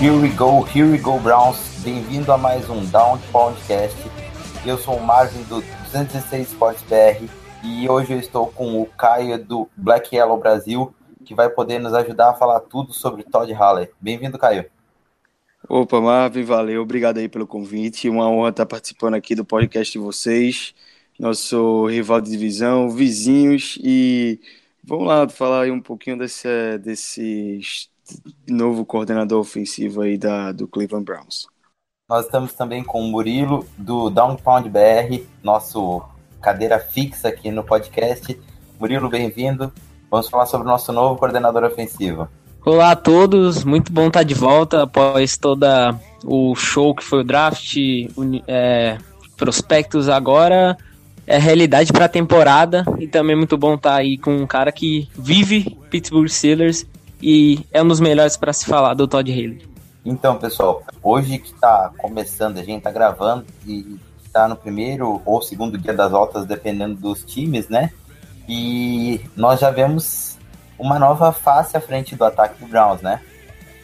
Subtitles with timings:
[0.00, 1.58] Here we go, here we go, Browns.
[1.84, 3.96] Bem-vindo a mais um Down Podcast.
[4.64, 5.60] Eu sou o Marvin do
[5.92, 10.92] 216 Sports BR e hoje eu estou com o Caio do Black Yellow Brasil,
[11.24, 13.88] que vai poder nos ajudar a falar tudo sobre Todd Halley.
[14.00, 14.66] Bem-vindo, Caio.
[15.68, 18.08] Opa, Marvin, valeu, obrigado aí pelo convite.
[18.08, 20.74] Uma honra estar participando aqui do podcast de vocês,
[21.18, 24.40] nosso rival de divisão, vizinhos, e
[24.82, 27.60] vamos lá falar aí um pouquinho desse, desse
[28.48, 31.46] novo coordenador ofensivo aí da, do Cleveland Browns.
[32.08, 36.02] Nós estamos também com o Murilo do Down Pound BR, nosso
[36.42, 38.38] cadeira fixa aqui no podcast.
[38.78, 39.72] Murilo, bem-vindo.
[40.10, 42.28] Vamos falar sobre o nosso novo coordenador ofensivo.
[42.66, 47.24] Olá a todos, muito bom estar de volta após toda o show que foi o
[47.24, 47.76] draft,
[48.46, 48.98] é,
[49.36, 50.76] prospectos agora
[51.26, 55.08] é realidade para a temporada e também muito bom estar aí com um cara que
[55.14, 56.86] vive Pittsburgh Steelers
[57.20, 59.62] e é um dos melhores para se falar do Todd Haley.
[60.04, 63.96] Então, pessoal, hoje que tá começando, a gente tá gravando e
[64.32, 67.92] tá no primeiro ou segundo dia das voltas, dependendo dos times, né?
[68.48, 70.38] E nós já vemos
[70.78, 73.20] uma nova face à frente do ataque do Browns, né?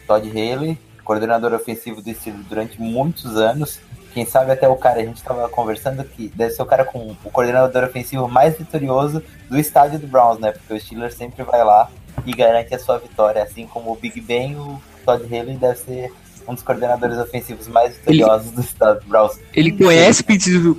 [0.05, 3.79] Todd Haley, coordenador ofensivo do Steelers durante muitos anos.
[4.13, 7.15] Quem sabe até o cara, a gente tava conversando que deve ser o cara com
[7.23, 10.51] o coordenador ofensivo mais vitorioso do estádio do Browns, né?
[10.51, 11.89] Porque o Steelers sempre vai lá
[12.25, 16.13] e garante a sua vitória, assim como o Big Ben, o Todd Haley deve ser
[16.49, 19.39] um dos coordenadores ofensivos mais vitoriosos do estado do Browns.
[19.53, 20.77] Ele conhece Pittsburgh,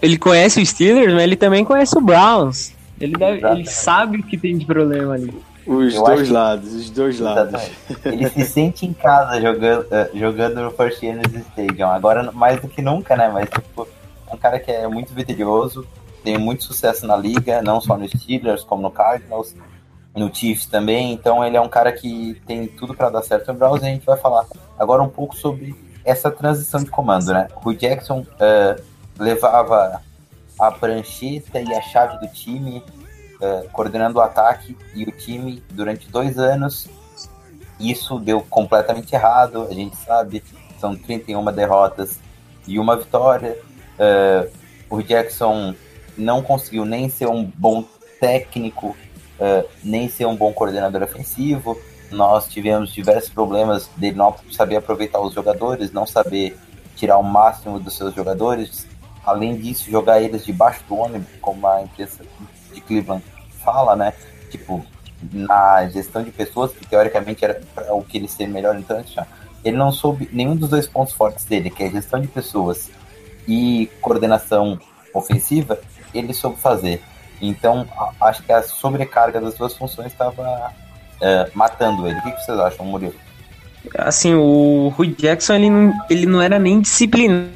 [0.00, 2.72] ele conhece o Steelers, mas ele também conhece o Browns.
[3.00, 5.34] Ele, deve, ele sabe o que tem de problema ali.
[5.66, 7.54] Os Eu dois lados, os dois lados.
[7.54, 7.76] Exatamente.
[8.04, 11.88] Ele se sente em casa jogando, eh, jogando no First Energy Stadium.
[11.88, 13.30] Agora mais do que nunca, né?
[13.32, 13.86] Mas tipo,
[14.28, 15.86] é um cara que é muito vitorioso,
[16.22, 19.54] tem muito sucesso na liga, não só no Steelers, como no Cardinals,
[20.14, 21.12] no Chiefs também.
[21.12, 23.88] Então ele é um cara que tem tudo para dar certo no Browns e a
[23.88, 24.46] gente vai falar
[24.78, 27.48] agora um pouco sobre essa transição de comando, né?
[27.64, 28.76] O Jackson eh,
[29.18, 30.02] levava
[30.58, 32.82] a prancheta e a chave do time,
[33.40, 36.88] eh, coordenando o ataque e o time durante dois anos.
[37.78, 40.42] Isso deu completamente errado, a gente sabe,
[40.78, 42.18] são 31 derrotas
[42.66, 43.58] e uma vitória.
[43.98, 44.50] Eh,
[44.88, 45.74] o Jackson
[46.16, 47.84] não conseguiu nem ser um bom
[48.18, 48.96] técnico,
[49.40, 51.80] eh, nem ser um bom coordenador ofensivo.
[52.10, 56.58] Nós tivemos diversos problemas dele não saber aproveitar os jogadores, não saber
[56.96, 58.86] tirar o máximo dos seus jogadores.
[59.24, 62.24] Além disso, jogar eles debaixo do ônibus, como a imprensa
[62.72, 63.24] de Cleveland
[63.64, 64.12] fala, né?
[64.50, 64.84] Tipo,
[65.32, 69.26] na gestão de pessoas, que teoricamente era o que ele ser melhor, então já.
[69.64, 72.90] Ele não soube nenhum dos dois pontos fortes dele, que é gestão de pessoas
[73.46, 74.78] e coordenação
[75.12, 75.78] ofensiva,
[76.14, 77.02] ele soube fazer.
[77.40, 77.86] Então,
[78.20, 80.72] acho que a sobrecarga das duas funções estava
[81.20, 82.18] eh, matando ele.
[82.18, 83.14] O que, vocês acham, Murilo?
[83.96, 87.50] Assim, o Rui Jackson, ele não, ele não era nem disciplinado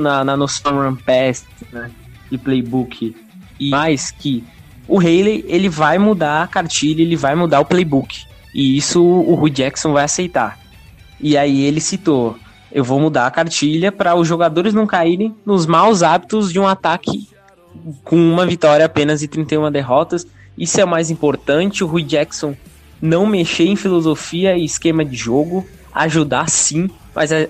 [0.00, 1.90] na, na noção run pass, né,
[2.30, 3.14] de playbook.
[3.60, 4.42] E mais que
[4.88, 8.24] o Haley, ele vai mudar a cartilha, ele vai mudar o playbook.
[8.54, 10.58] E isso o Rui Jackson vai aceitar.
[11.20, 12.38] E aí ele citou,
[12.72, 16.66] eu vou mudar a cartilha para os jogadores não caírem nos maus hábitos de um
[16.66, 17.28] ataque
[18.04, 20.26] com uma vitória apenas e 31 derrotas.
[20.56, 22.56] Isso é o mais importante, o Rui Jackson
[23.00, 27.46] não mexer em filosofia e esquema de jogo, ajudar sim, mas a,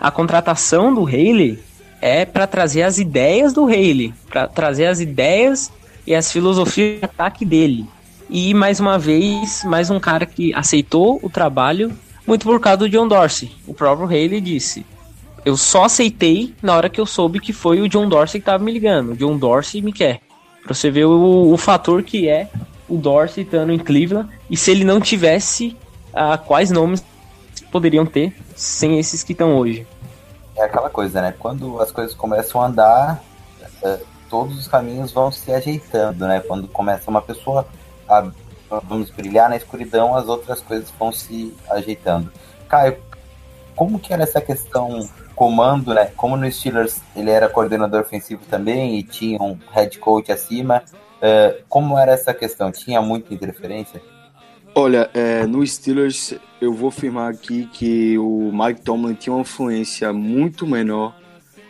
[0.00, 1.58] a contratação do Haley
[2.00, 5.70] é para trazer as ideias do Haley, para trazer as ideias
[6.06, 7.86] e as filosofias de ataque dele.
[8.28, 11.92] E mais uma vez, mais um cara que aceitou o trabalho
[12.26, 13.50] muito por causa do John Dorsey.
[13.66, 14.84] O próprio Haley disse:
[15.46, 18.64] Eu só aceitei na hora que eu soube que foi o John Dorsey que estava
[18.64, 19.12] me ligando.
[19.12, 20.20] O John Dorsey me quer.
[20.60, 22.50] Pra você ver o, o fator que é
[22.88, 25.76] o Dorsey estando em Cleveland e se ele não tivesse,
[26.12, 27.04] ah, quais nomes
[27.70, 29.86] poderiam ter sem esses que estão hoje.
[30.56, 31.32] É aquela coisa, né?
[31.38, 33.22] Quando as coisas começam a andar,
[33.84, 36.40] eh, todos os caminhos vão se ajeitando, né?
[36.40, 37.64] Quando começa uma pessoa
[38.08, 38.26] a,
[38.68, 42.32] vamos brilhar na escuridão, as outras coisas vão se ajeitando.
[42.68, 42.96] Caio,
[43.76, 46.10] como que era essa questão comando, né?
[46.16, 50.82] Como no Steelers ele era coordenador ofensivo também e tinha um head coach acima,
[51.18, 52.72] uh, como era essa questão?
[52.72, 54.00] Tinha muita interferência?
[54.74, 60.12] Olha, é, no Steelers eu vou afirmar aqui que o Mike Tomlin tinha uma influência
[60.12, 61.14] muito menor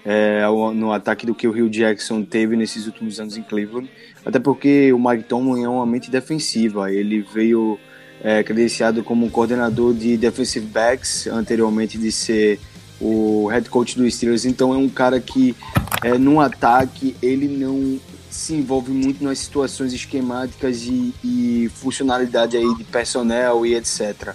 [0.04, 0.44] é,
[0.74, 3.90] no ataque do que o Rio Jackson teve nesses últimos anos em Cleveland,
[4.24, 7.78] até porque o Mike Tomlin é uma mente defensiva, ele veio
[8.22, 12.58] é, credenciado como coordenador de defensive backs anteriormente de ser
[13.00, 15.54] o head coach do Steelers, então é um cara que
[16.02, 22.74] é, no ataque ele não se envolve muito nas situações esquemáticas e, e funcionalidade aí
[22.74, 24.34] de personnel e etc.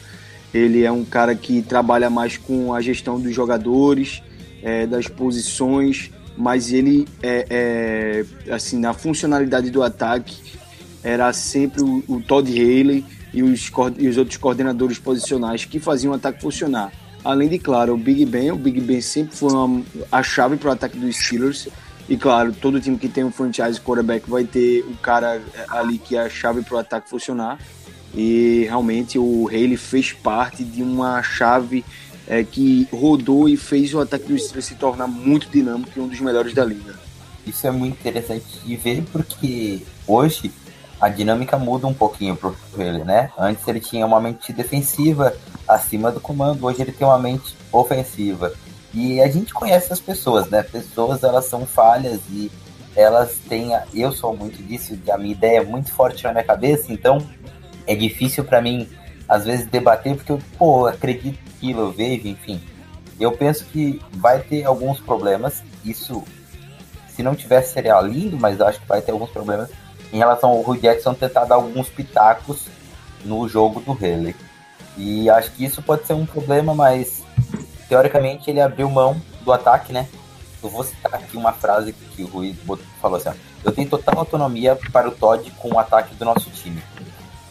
[0.53, 4.21] Ele é um cara que trabalha mais com a gestão dos jogadores,
[4.63, 10.59] é, das posições, mas ele é, é, assim na funcionalidade do ataque
[11.03, 16.11] era sempre o, o Todd Haley e os, e os outros coordenadores posicionais que faziam
[16.11, 16.91] o ataque funcionar.
[17.23, 18.51] Além de, claro, o Big Ben.
[18.51, 21.67] O Big Ben sempre foi uma, a chave para o ataque dos Steelers.
[22.09, 25.97] E, claro, todo time que tem um franchise quarterback vai ter o cara eh, ali
[25.97, 27.59] que é a chave para o ataque funcionar.
[28.13, 31.85] E, realmente, o Haley fez parte de uma chave
[32.27, 36.07] é, que rodou e fez o ataque dos Steelers se tornar muito dinâmico e um
[36.07, 36.99] dos melhores da liga.
[37.45, 40.51] Isso é muito interessante de ver porque hoje
[41.01, 43.31] a dinâmica muda um pouquinho para ele, né?
[43.35, 45.35] Antes ele tinha uma mente defensiva
[45.67, 48.53] acima do comando, hoje ele tem uma mente ofensiva.
[48.93, 50.61] E a gente conhece as pessoas, né?
[50.61, 52.51] Pessoas elas são falhas e
[52.95, 53.73] elas têm.
[53.73, 53.83] A...
[53.91, 57.27] Eu sou muito disso, a minha ideia é muito forte na minha cabeça, então
[57.87, 58.87] é difícil para mim
[59.27, 62.61] às vezes debater porque eu, pô, acredito aquilo, eu vejo, enfim.
[63.19, 65.63] Eu penso que vai ter alguns problemas.
[65.83, 66.23] Isso,
[67.07, 69.69] se não tivesse, seria lindo, mas acho que vai ter alguns problemas
[70.11, 72.65] em relação ao Rui Jackson tentar dar alguns pitacos
[73.23, 74.35] no jogo do Haley.
[74.97, 77.23] E acho que isso pode ser um problema, mas
[77.87, 80.07] teoricamente ele abriu mão do ataque, né?
[80.61, 82.55] Eu vou citar aqui uma frase que o Rui
[83.01, 86.83] falou assim: Eu tenho total autonomia para o Todd com o ataque do nosso time.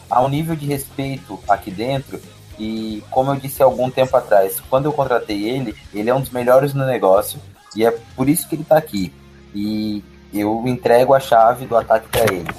[0.09, 2.21] Há um nível de respeito aqui dentro,
[2.59, 6.29] e como eu disse algum tempo atrás, quando eu contratei ele, ele é um dos
[6.29, 7.39] melhores no negócio,
[7.75, 9.11] e é por isso que ele está aqui.
[9.53, 12.49] E eu entrego a chave do ataque para ele.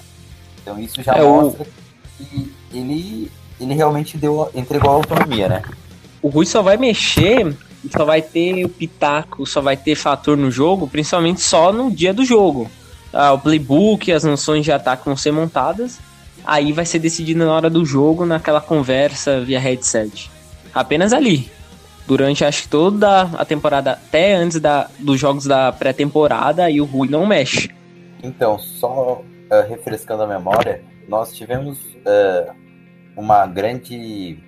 [0.60, 2.24] Então isso já é mostra o...
[2.24, 3.30] que ele,
[3.60, 5.62] ele realmente deu, entregou a autonomia, né?
[6.20, 7.56] O Rui só vai mexer
[7.90, 12.14] só vai ter o pitaco, só vai ter fator no jogo, principalmente só no dia
[12.14, 12.70] do jogo.
[13.12, 15.98] Ah, o playbook, as noções de ataque vão ser montadas,
[16.44, 20.30] aí vai ser decidido na hora do jogo, naquela conversa via headset.
[20.74, 21.50] Apenas ali.
[22.06, 26.84] Durante acho que toda a temporada, até antes da, dos jogos da pré-temporada, aí o
[26.84, 27.70] Rui não mexe.
[28.22, 32.52] Então, só uh, refrescando a memória, nós tivemos uh,
[33.16, 34.38] uma grande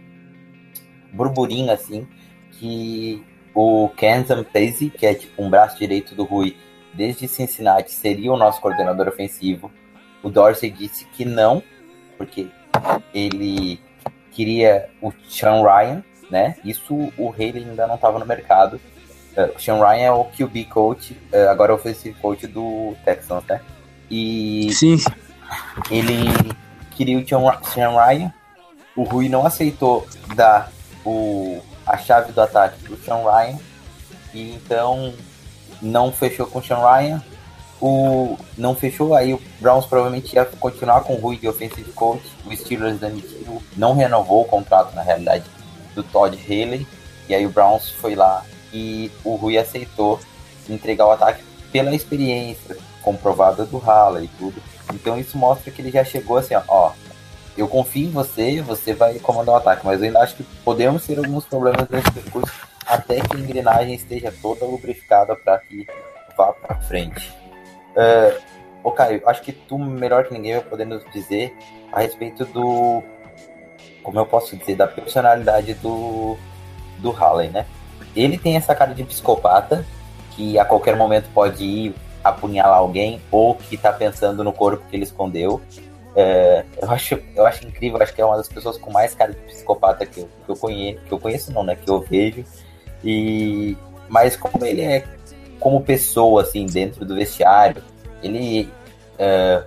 [1.12, 2.06] burburinho assim
[2.52, 3.24] que
[3.54, 6.56] o Kenzan Pacey, que é tipo um braço direito do Rui
[6.92, 9.70] desde Cincinnati, seria o nosso coordenador ofensivo.
[10.22, 11.62] O Dorsey disse que não,
[12.16, 12.48] porque
[13.12, 13.78] ele
[14.30, 16.56] queria o Sean Ryan, né?
[16.64, 18.80] Isso o Haley ainda não estava no mercado.
[19.36, 22.94] Uh, o Sean Ryan é o QB coach, uh, agora é o offensive coach do
[23.04, 23.60] Texans, né?
[24.10, 24.96] E Sim.
[25.90, 26.28] ele
[26.92, 28.32] queria o Sean Ryan.
[28.94, 30.70] O Rui não aceitou dar
[31.04, 33.58] o, a chave do ataque pro Sean Ryan.
[34.32, 35.12] E então
[35.82, 37.22] não fechou com o Sean Ryan.
[37.81, 42.24] O, não fechou, aí o Browns provavelmente ia continuar com o Rui de offensive coach.
[42.46, 45.44] O Steelers demitiu, não renovou o contrato na realidade
[45.94, 46.86] do Todd Haley.
[47.29, 50.20] E aí o Browns foi lá e o Rui aceitou
[50.69, 54.63] entregar o ataque pela experiência comprovada do Halley e tudo.
[54.93, 56.93] Então isso mostra que ele já chegou assim, ó,
[57.56, 61.06] eu confio em você, você vai comandar o ataque, mas eu ainda acho que podemos
[61.06, 62.53] ter alguns problemas nesse percurso
[62.86, 65.86] até que a engrenagem esteja toda lubrificada para que
[66.36, 67.32] vá para frente.
[67.96, 68.55] Uh,
[68.93, 71.56] Caio, acho que tu melhor que ninguém vai poder nos dizer
[71.93, 73.03] a respeito do,
[74.05, 76.37] como eu posso dizer, da personalidade do,
[76.99, 77.67] do Halley, né?
[78.15, 79.84] Ele tem essa cara de psicopata
[80.37, 84.94] que a qualquer momento pode ir apunhalar alguém ou que tá pensando no corpo que
[84.94, 85.61] ele escondeu.
[86.15, 89.32] É, eu, acho, eu acho incrível, acho que é uma das pessoas com mais cara
[89.32, 91.75] de psicopata que eu, que eu conheço, que eu conheço não, né?
[91.75, 92.44] Que eu vejo.
[93.03, 93.77] E,
[94.08, 95.05] mas como ele é
[95.58, 97.82] como pessoa, assim, dentro do vestiário,
[98.23, 98.69] ele
[99.19, 99.65] é,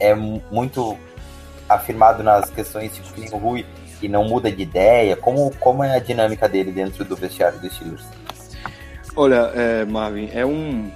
[0.00, 0.98] é muito
[1.74, 3.66] afirmado nas questões tipo que o Rui,
[4.00, 5.16] que não muda de ideia.
[5.16, 8.04] Como, como é a dinâmica dele dentro do vestiário dos Steelers?
[9.14, 10.90] Olha, é, Marvin, é um,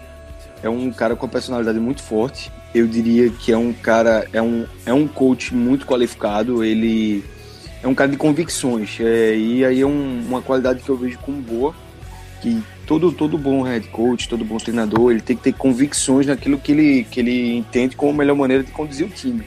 [0.62, 4.66] é um cara com personalidade muito forte eu diria que é um cara, é um,
[4.84, 7.24] é um coach muito qualificado, ele
[7.82, 11.18] é um cara de convicções, é, e aí é um, uma qualidade que eu vejo
[11.18, 11.74] como boa,
[12.42, 16.58] que todo, todo bom head coach, todo bom treinador, ele tem que ter convicções naquilo
[16.58, 19.46] que ele, que ele entende como a melhor maneira de conduzir o time.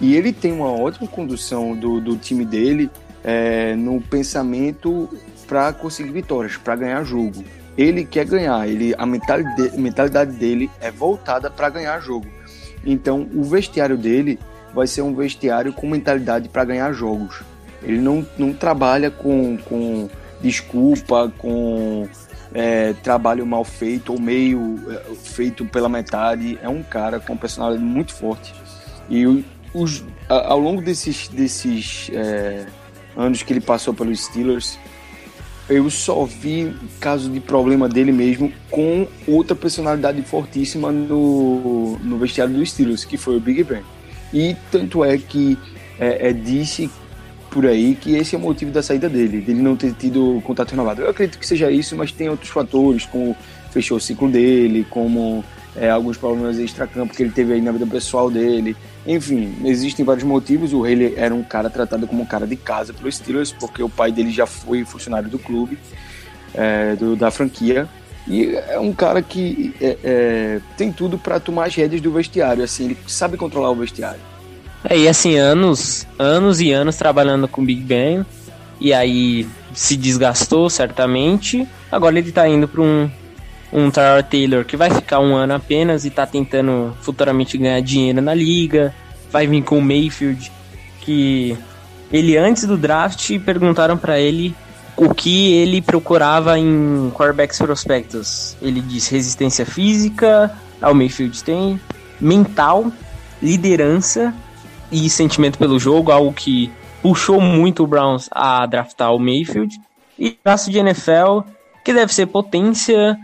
[0.00, 2.90] E ele tem uma ótima condução do, do time dele
[3.22, 5.08] é, no pensamento
[5.46, 7.44] para conseguir vitórias, para ganhar jogo.
[7.76, 12.26] Ele quer ganhar, ele, a mentalidade, mentalidade dele é voltada para ganhar jogo.
[12.84, 14.38] Então, o vestiário dele
[14.74, 17.42] vai ser um vestiário com mentalidade para ganhar jogos.
[17.82, 20.08] Ele não, não trabalha com, com
[20.40, 22.08] desculpa, com
[22.54, 26.58] é, trabalho mal feito ou meio é, feito pela metade.
[26.62, 28.54] É um cara com personalidade muito forte.
[29.08, 32.66] E os, ao longo desses, desses é,
[33.16, 34.78] anos que ele passou pelos Steelers,
[35.68, 42.54] eu só vi caso de problema dele mesmo com outra personalidade fortíssima no, no vestiário
[42.54, 43.82] dos Steelers, que foi o Big Ben.
[44.32, 45.56] E tanto é que
[45.98, 46.90] é, é, disse
[47.50, 50.70] por aí que esse é o motivo da saída dele, dele não ter tido contato
[50.70, 51.02] renovado.
[51.02, 53.36] Eu acredito que seja isso, mas tem outros fatores, como
[53.70, 55.44] fechou o ciclo dele, como
[55.76, 58.76] é, alguns problemas extra-campo que ele teve aí na vida pessoal dele.
[59.06, 60.72] Enfim, existem vários motivos.
[60.72, 63.88] O Haley era um cara tratado como um cara de casa pelos Steelers, porque o
[63.88, 65.78] pai dele já foi funcionário do clube,
[66.54, 67.88] é, do, da franquia.
[68.28, 72.62] E é um cara que é, é, tem tudo para tomar as rédeas do vestiário.
[72.62, 74.20] Assim, ele sabe controlar o vestiário.
[74.84, 78.24] É, e assim, anos, anos e anos trabalhando com Big Ben.
[78.80, 81.66] E aí se desgastou, certamente.
[81.90, 83.10] Agora ele tá indo para um,
[83.72, 88.20] um Tyrod Taylor que vai ficar um ano apenas e tá tentando futuramente ganhar dinheiro
[88.20, 88.94] na liga.
[89.30, 90.52] Vai vir com o Mayfield,
[91.00, 91.56] que
[92.12, 94.54] ele antes do draft perguntaram para ele
[94.96, 98.56] o que ele procurava em quarterbacks prospectos.
[98.60, 101.80] Ele disse resistência física, ao Mayfield tem,
[102.20, 102.92] mental,
[103.42, 104.34] liderança
[104.90, 109.80] e sentimento pelo jogo, algo que puxou muito o Browns a draftar o Mayfield.
[110.18, 111.40] E braço de NFL,
[111.82, 113.18] que deve ser potência,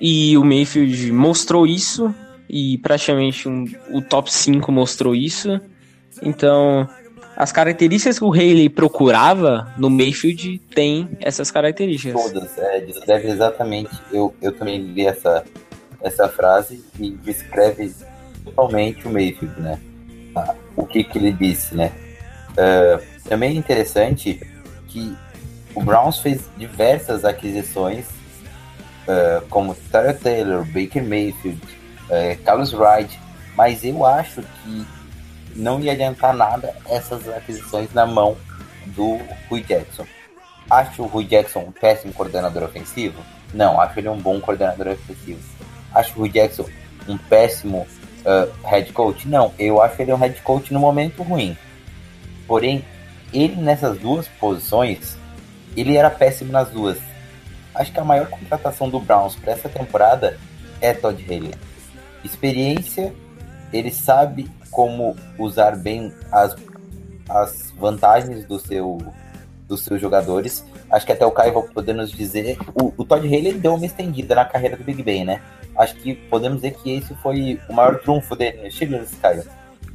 [0.00, 2.14] e o Mayfield mostrou isso,
[2.48, 5.60] e praticamente um, o top 5 mostrou isso.
[6.22, 6.88] Então,
[7.36, 12.20] as características que o Haley procurava no Mayfield tem essas características.
[12.20, 13.90] Todas, é, descreve exatamente.
[14.10, 15.44] Eu, eu também li essa,
[16.02, 17.92] essa frase e descreve
[18.44, 19.78] totalmente o Mayfield, né?
[20.34, 21.92] Ah, o que, que ele disse, né?
[22.52, 24.40] Uh, também é interessante
[24.88, 25.16] que
[25.74, 28.17] o Browns fez diversas aquisições
[29.08, 31.60] uh, como Tyler Taylor, Baker Mayfield,
[32.04, 33.18] uh, Carlos Wright,
[33.56, 34.86] mas eu acho que
[35.56, 38.36] não ia adiantar nada essas aquisições na mão
[38.86, 40.06] do Rui Jackson.
[40.70, 43.20] Acho o Rui Jackson um péssimo coordenador ofensivo?
[43.54, 45.40] Não, acho ele um bom coordenador ofensivo.
[45.94, 46.66] Acho o Rui Jackson
[47.08, 47.86] um péssimo
[48.20, 49.26] uh, head coach?
[49.26, 51.56] Não, eu acho ele um head coach no momento ruim.
[52.46, 52.84] Porém,
[53.32, 55.16] ele nessas duas posições,
[55.76, 56.98] ele era péssimo nas duas
[57.78, 60.36] acho que a maior contratação do Browns para essa temporada
[60.80, 61.54] é Todd Haley.
[62.24, 63.14] Experiência,
[63.72, 66.54] ele sabe como usar bem as,
[67.28, 68.98] as vantagens do seu,
[69.66, 70.64] dos seus jogadores.
[70.90, 72.58] Acho que até o Caio vai poder nos dizer.
[72.74, 75.40] O, o Todd Haley deu uma estendida na carreira do Big Ben, né?
[75.76, 79.44] Acho que podemos dizer que esse foi o maior trunfo dele no Steelers, Caio.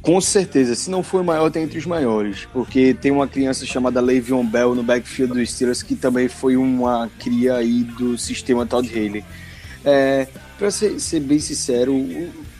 [0.04, 2.46] Com certeza, se não foi o maior, tem entre os maiores.
[2.52, 7.10] Porque tem uma criança chamada Le'Veon Bell no backfield dos Steelers que também foi uma
[7.18, 9.24] cria aí do sistema Todd Haley.
[9.82, 11.94] É, para ser, ser, bem sincero,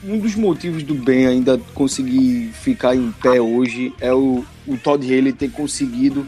[0.03, 5.05] um dos motivos do Ben ainda conseguir ficar em pé hoje é o, o Todd
[5.05, 6.27] Haley ter conseguido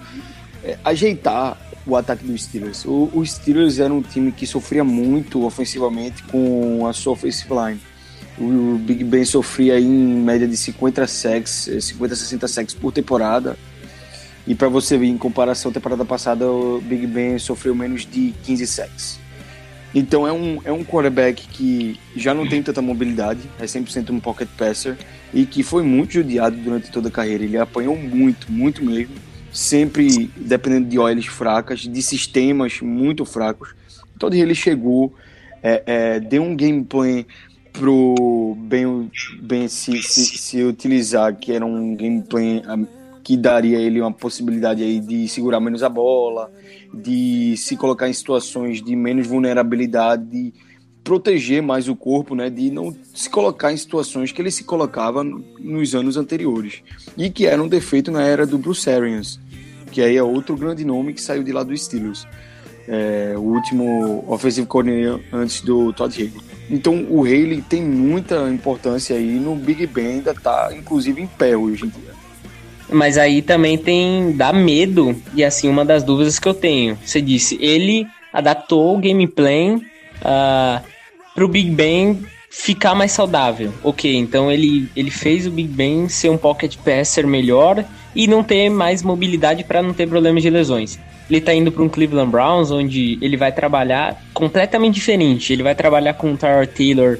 [0.63, 2.85] é, ajeitar o ataque dos Steelers.
[2.85, 7.79] O, os Steelers era um time que sofria muito ofensivamente com a sua offensive line
[8.39, 13.57] o Big Ben sofria em média de 50 sacks, 50 60 sacks por temporada.
[14.45, 18.33] E para você ver, em comparação à temporada passada, o Big Ben sofreu menos de
[18.43, 19.19] 15 sacks.
[19.93, 24.19] Então é um, é um quarterback que já não tem tanta mobilidade, é 100% um
[24.19, 24.97] pocket passer
[25.33, 27.43] e que foi muito judiado durante toda a carreira.
[27.43, 29.15] Ele apanhou muito, muito mesmo,
[29.51, 33.73] sempre dependendo de OLs fracas, de sistemas muito fracos.
[34.15, 35.13] Então, ele chegou,
[35.63, 37.25] é, é, deu um gameplay
[37.77, 42.61] pro bem, bem se, se, se, utilizar, que era um gameplay
[43.23, 46.51] que daria ele uma possibilidade aí de segurar menos a bola,
[46.93, 50.53] de se colocar em situações de menos vulnerabilidade, de
[51.03, 55.23] proteger mais o corpo, né, de não se colocar em situações que ele se colocava
[55.23, 56.81] nos anos anteriores
[57.17, 59.39] e que era um defeito na era do Bruce Arians,
[59.91, 62.27] que aí é outro grande nome que saiu de lá dos Steelers.
[62.87, 66.33] É, o último offensive coordinator antes do Todd Haley.
[66.69, 71.55] Então o Haley tem muita importância aí no Big Ben, ainda tá inclusive em pé
[71.55, 72.17] hoje em dia.
[72.89, 76.97] Mas aí também tem dá medo e assim uma das dúvidas que eu tenho.
[77.03, 80.81] Você disse ele adaptou o gameplay uh,
[81.35, 83.73] pro Big Ben ficar mais saudável.
[83.83, 87.83] Ok, então ele, ele fez o Big Ben ser um pocket passer melhor
[88.15, 90.99] e não ter mais mobilidade para não ter problemas de lesões.
[91.29, 95.51] Ele tá indo para um Cleveland Browns, onde ele vai trabalhar completamente diferente.
[95.51, 97.19] Ele vai trabalhar com o Tyler Taylor,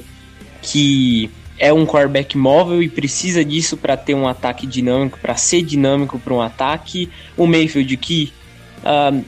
[0.62, 5.62] que é um quarterback móvel e precisa disso para ter um ataque dinâmico, para ser
[5.62, 7.10] dinâmico para um ataque.
[7.36, 8.32] O Mayfield, que
[8.78, 9.22] uh,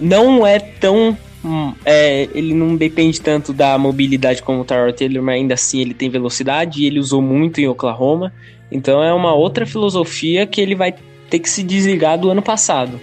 [0.00, 1.16] não é tão.
[1.44, 5.80] Um, é, ele não depende tanto da mobilidade como o Tyler Taylor, mas ainda assim
[5.80, 8.32] ele tem velocidade e ele usou muito em Oklahoma.
[8.70, 10.94] Então é uma outra filosofia que ele vai
[11.28, 13.00] ter que se desligar do ano passado.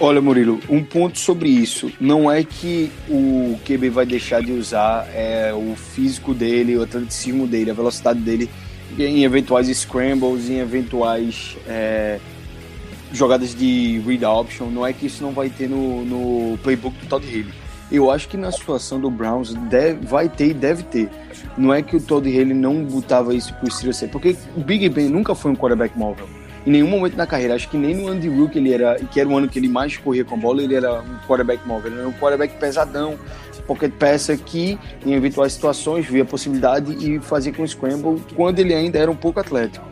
[0.00, 1.90] Olha, Murilo, um ponto sobre isso.
[2.00, 7.46] Não é que o QB vai deixar de usar é, o físico dele, o atleticismo
[7.46, 8.48] dele, a velocidade dele
[8.96, 12.20] em eventuais scrambles, em eventuais é,
[13.12, 14.66] jogadas de read option.
[14.66, 17.52] Não é que isso não vai ter no, no playbook do Todd Haley.
[17.90, 21.08] Eu acho que na situação do Browns deve, vai ter e deve ter.
[21.56, 25.08] Não é que o Todd Haley não botava isso pro Steelers porque o Big Ben
[25.08, 26.28] nunca foi um quarterback móvel
[26.66, 29.26] em nenhum momento na carreira, acho que nem no Andy Rook ele era, que era
[29.26, 32.00] o ano que ele mais corria com a bola, ele era um quarterback móvel, ele
[32.00, 33.18] era um quarterback pesadão,
[33.68, 38.74] pocket passer que, em eventuais situações, via possibilidade e fazia com o scramble quando ele
[38.74, 39.86] ainda era um pouco atlético.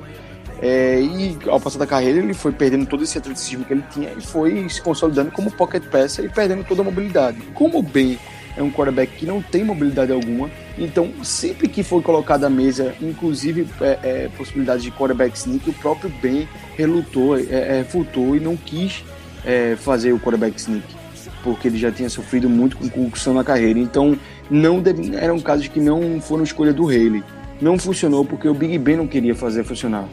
[0.61, 4.11] É, e ao passar da carreira ele foi perdendo todo esse atleticismo que ele tinha
[4.17, 7.39] e foi se consolidando como pocket passer e perdendo toda a mobilidade.
[7.55, 8.19] Como bem
[8.57, 10.51] é um quarterback que não tem mobilidade alguma.
[10.79, 15.75] Então, sempre que foi colocado à mesa, inclusive é, é, possibilidades de quarterback sneak, o
[15.75, 19.05] próprio Ben relutou, é, é refutou e não quis
[19.45, 20.87] é, fazer o quarterback sneak,
[21.43, 23.79] porque ele já tinha sofrido muito com concussão na carreira.
[23.79, 24.19] Então,
[24.51, 27.23] não deve, eram casos que não foram escolha do Haley.
[27.61, 30.07] Não funcionou porque o Big Ben não queria fazer funcionar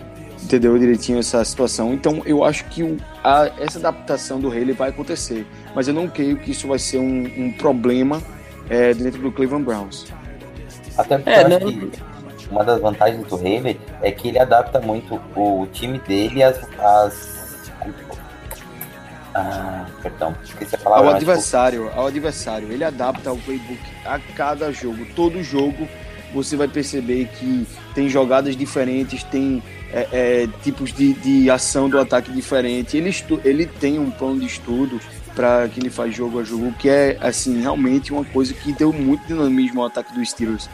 [0.44, 1.94] entendeu direitinho essa situação.
[1.94, 5.46] Então eu acho que o, a, essa adaptação do Haley vai acontecer,
[5.76, 8.22] mas eu não creio que isso vai ser um, um problema
[8.70, 10.06] é, dentro do Cleveland Browns.
[10.98, 11.90] Até porque é, eu acho né?
[12.38, 16.58] que uma das vantagens do Haley é que ele adapta muito o time dele às.
[16.80, 17.44] às...
[19.36, 21.10] Ah, perdão, esqueci a palavra.
[21.10, 22.72] Ao adversário, ao adversário.
[22.72, 25.08] Ele adapta o playbook a cada jogo.
[25.16, 25.88] Todo jogo
[26.32, 32.00] você vai perceber que tem jogadas diferentes, tem é, é, tipos de, de ação do
[32.00, 32.98] ataque diferente.
[32.98, 35.00] Ele, estu, ele tem um plano de estudo
[35.36, 38.94] para que ele faz jogo a jogo, que é assim realmente uma coisa que deu
[38.94, 40.70] muito dinamismo ao ataque dos Steelers.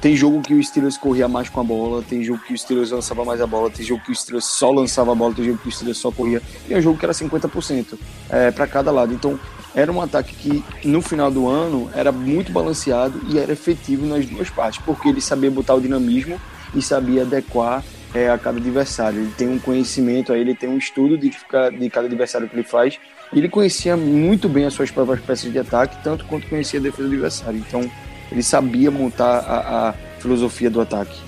[0.00, 2.90] Tem jogo que o Steelers corria mais com a bola, tem jogo que o Steelers
[2.90, 5.58] lançava mais a bola, tem jogo que o Steelers só lançava a bola, tem jogo
[5.58, 7.96] que o Steelers só corria, e é um jogo que era 50%
[8.28, 9.14] é, para cada lado.
[9.14, 9.38] Então
[9.74, 14.26] era um ataque que no final do ano era muito balanceado e era efetivo nas
[14.26, 16.40] duas partes, porque ele sabia botar o dinamismo
[16.74, 17.82] e sabia adequar
[18.14, 19.20] é, a cada adversário.
[19.20, 22.64] Ele tem um conhecimento, aí ele tem um estudo de, de cada adversário que ele
[22.64, 22.98] faz.
[23.32, 26.82] E ele conhecia muito bem as suas próprias peças de ataque, tanto quanto conhecia a
[26.82, 27.58] defesa do adversário.
[27.58, 27.90] Então,
[28.30, 31.18] ele sabia montar a, a filosofia do ataque.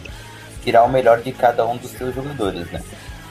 [0.63, 2.83] Tirar o melhor de cada um dos seus jogadores, né?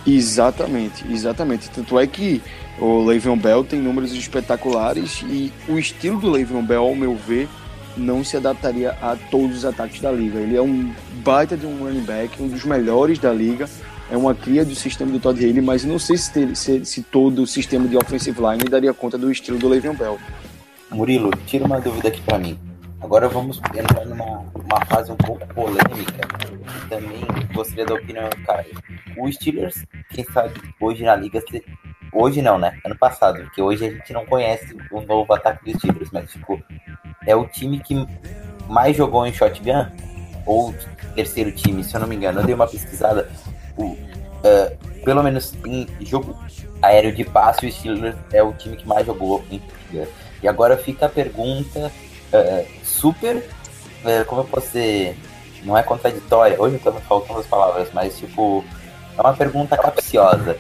[0.06, 1.69] Exatamente, exatamente.
[1.69, 2.41] Tanto é que
[2.80, 7.47] o Le'Veon Bell tem números espetaculares e o estilo do Le'Veon Bell, ao meu ver,
[7.95, 10.39] não se adaptaria a todos os ataques da liga.
[10.39, 13.69] Ele é um baita de um running back, um dos melhores da liga.
[14.12, 17.01] É uma cria do sistema do Todd Haley, mas não sei se, ter, se, se,
[17.03, 20.19] todo o sistema de offensive line daria conta do estilo do Le'Veon Bell.
[20.91, 22.60] Murilo, tira uma dúvida aqui para mim.
[23.01, 26.27] Agora vamos entrar numa uma fase um pouco polêmica.
[26.89, 27.21] Também
[27.53, 28.71] gostaria da opinião do Caio.
[29.17, 31.43] O Steelers, quem sabe hoje na liga,
[32.13, 32.79] hoje não, né?
[32.86, 36.62] Ano passado, porque hoje a gente não conhece o novo ataque dos Steelers, mas tipo,
[37.25, 38.07] é o time que
[38.67, 39.88] mais jogou em shotgun,
[40.45, 40.73] ou
[41.15, 42.41] terceiro time, se eu não me engano.
[42.41, 43.29] Eu dei uma pesquisada.
[43.77, 46.38] O, uh, pelo menos em jogo
[46.81, 50.07] aéreo de passe, o Steelers é o time que mais jogou em shotgun.
[50.41, 51.91] E agora fica a pergunta
[52.33, 53.38] uh, super.
[53.38, 55.17] Uh, como eu posso dizer?
[55.63, 56.62] Não é contraditória.
[56.62, 58.63] Hoje eu tô faltando as palavras, mas tipo.
[59.15, 60.57] É uma pergunta capciosa.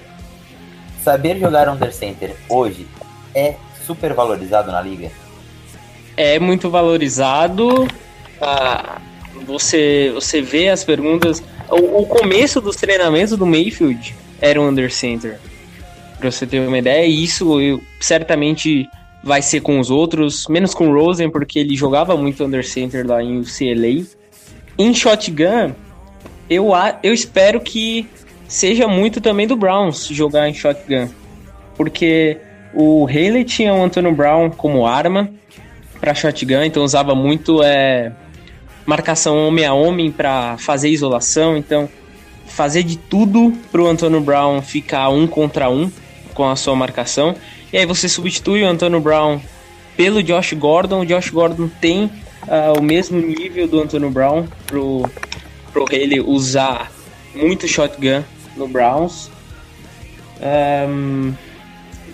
[1.03, 2.87] Saber jogar under center hoje
[3.33, 5.11] é super valorizado na liga?
[6.15, 7.87] É muito valorizado.
[8.41, 9.01] Ah,
[9.45, 11.43] você, você vê as perguntas.
[11.69, 15.39] O, o, começo dos treinamentos do Mayfield era um under center.
[16.19, 18.87] Pra você ter uma ideia, isso eu, certamente
[19.23, 23.05] vai ser com os outros, menos com o Rosen, porque ele jogava muito under center
[23.07, 24.05] lá em UCLA.
[24.77, 25.73] Em shotgun,
[26.49, 26.69] eu,
[27.01, 28.07] eu espero que
[28.47, 31.09] seja muito também do Browns jogar em shotgun.
[31.75, 32.37] Porque
[32.73, 35.29] o Haley tinha o Antonio Brown como arma
[36.03, 38.11] para shotgun, então usava muito é,
[38.85, 41.87] marcação homem a homem para fazer isolação, então
[42.45, 45.89] fazer de tudo pro Antonio Brown ficar um contra um
[46.33, 47.33] com a sua marcação.
[47.71, 49.39] E aí você substitui o Antonio Brown
[49.95, 51.03] pelo Josh Gordon.
[51.03, 55.09] O Josh Gordon tem uh, o mesmo nível do Antonio Brown pro,
[55.71, 56.91] pro ele usar
[57.33, 58.23] muito shotgun
[58.57, 59.31] no Browns.
[60.89, 61.33] Um,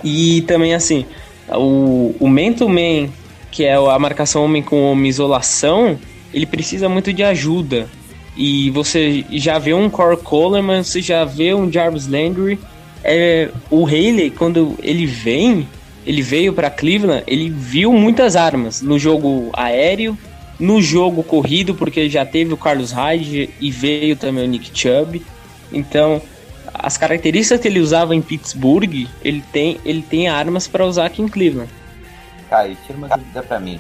[0.04, 1.08] e também assim,
[1.48, 3.10] o, o man-to-man,
[3.52, 5.98] que é a marcação homem com homem isolação,
[6.34, 7.88] ele precisa muito de ajuda.
[8.36, 12.60] E você já vê um Core Coleman, você já vê um Jarvis Landry.
[13.04, 15.68] É, o Haley, quando ele vem,
[16.06, 20.18] ele veio para Cleveland, ele viu muitas armas no jogo aéreo,
[20.60, 25.22] no jogo corrido, porque já teve o Carlos Hyde e veio também o Nick Chubb.
[25.72, 26.22] Então,
[26.74, 31.22] as características que ele usava em Pittsburgh, ele tem, ele tem armas para usar aqui
[31.22, 31.70] em Cleveland.
[32.50, 33.80] Caio, tira uma dúvida para mim.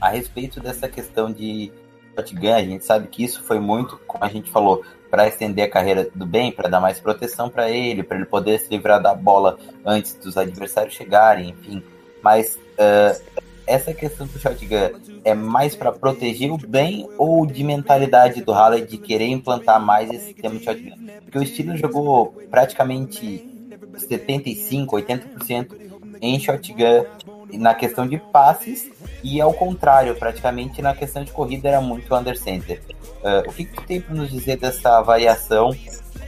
[0.00, 1.72] A respeito dessa questão de
[2.14, 5.70] shotgun, a gente sabe que isso foi muito, como a gente falou, para estender a
[5.70, 9.14] carreira do bem, para dar mais proteção para ele, para ele poder se livrar da
[9.14, 11.82] bola antes dos adversários chegarem, enfim.
[12.22, 13.20] Mas uh,
[13.66, 18.86] essa questão do shotgun é mais para proteger o bem ou de mentalidade do Halley
[18.86, 21.06] de querer implantar mais esse sistema de shotgun?
[21.24, 23.48] Porque o estilo jogou praticamente
[23.96, 25.88] 75, 80%
[26.20, 27.04] em shotgun
[27.52, 28.90] na questão de passes
[29.22, 32.80] e ao contrário, praticamente na questão de corrida era muito under center.
[33.22, 35.74] Uh, o que, que tem para nos dizer dessa variação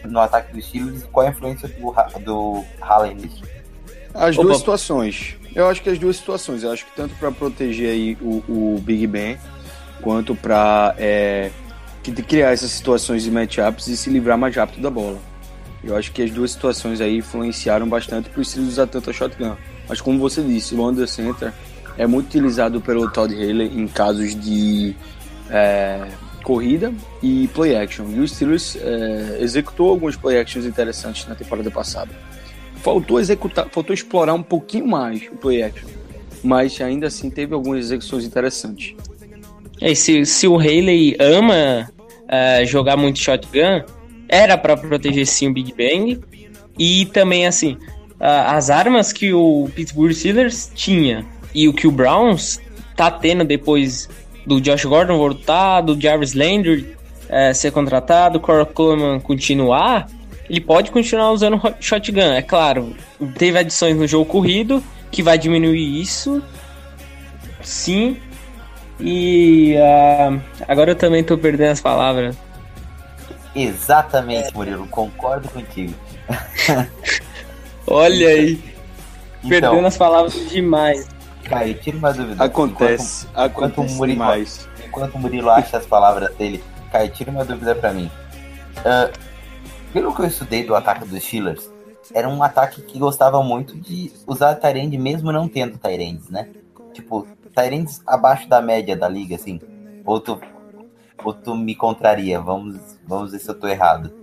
[0.05, 3.42] no ataque dos Steelers e qual a influência do, do Hallen nisso?
[4.14, 4.44] As Opa.
[4.44, 5.37] duas situações.
[5.55, 6.62] Eu acho que as duas situações.
[6.62, 9.38] Eu acho que tanto para proteger aí o, o, Big Ben,
[10.00, 11.50] quanto para é,
[12.26, 15.18] criar essas situações de matchups e se livrar mais rápido da bola.
[15.83, 19.12] Eu acho que as duas situações aí influenciaram bastante para os Steelers usar tanto a
[19.12, 19.57] shotgun.
[19.90, 21.53] Mas como você disse, o under center
[21.98, 24.94] é muito utilizado pelo Todd Haley em casos de
[25.50, 26.07] é,
[26.44, 28.07] corrida e play action.
[28.09, 32.12] E o Steelers é, executou alguns play actions interessantes na temporada passada.
[32.76, 35.88] Faltou executar, faltou explorar um pouquinho mais o play action,
[36.40, 38.94] mas ainda assim teve algumas execuções interessantes.
[39.81, 41.90] É, se, se o Haley ama
[42.29, 43.83] é, jogar muito shotgun,
[44.29, 46.20] era para proteger sim o Big Bang
[46.79, 47.76] e também assim
[48.20, 52.61] as armas que o Pittsburgh Steelers tinha e o que o Browns
[52.94, 54.09] tá tendo depois
[54.46, 56.96] do Josh Gordon voltar, do Jarvis Landry
[57.28, 60.09] é, ser contratado, Corey Coleman continuar,
[60.48, 62.33] ele pode continuar usando shotgun.
[62.33, 62.94] É claro,
[63.38, 66.42] teve adições no jogo corrido que vai diminuir isso,
[67.62, 68.16] sim.
[68.98, 72.37] E uh, agora eu também tô perdendo as palavras.
[73.54, 75.94] Exatamente, Murilo, concordo contigo.
[77.90, 78.62] Olha aí,
[79.42, 81.09] então, perdendo as palavras demais.
[81.42, 82.44] Caio, tira uma dúvida.
[82.44, 84.68] Acontece, enquanto, acontece enquanto Murilo, demais.
[84.87, 88.09] Enquanto o Murilo acha as palavras dele, Caio, tira uma dúvida pra mim.
[88.79, 89.12] Uh,
[89.92, 91.68] pelo que eu estudei do ataque dos Steelers,
[92.14, 96.48] era um ataque que gostava muito de usar Tyrande mesmo não tendo Tyrands, né?
[96.92, 99.61] Tipo, Tyrands abaixo da média da liga, assim.
[100.05, 100.40] Ou tu,
[101.24, 104.19] ou tu me contraria, vamos, vamos ver se eu tô errado.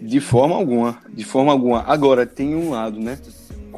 [0.00, 1.82] De forma alguma, de forma alguma.
[1.82, 3.18] Agora, tem um lado, né?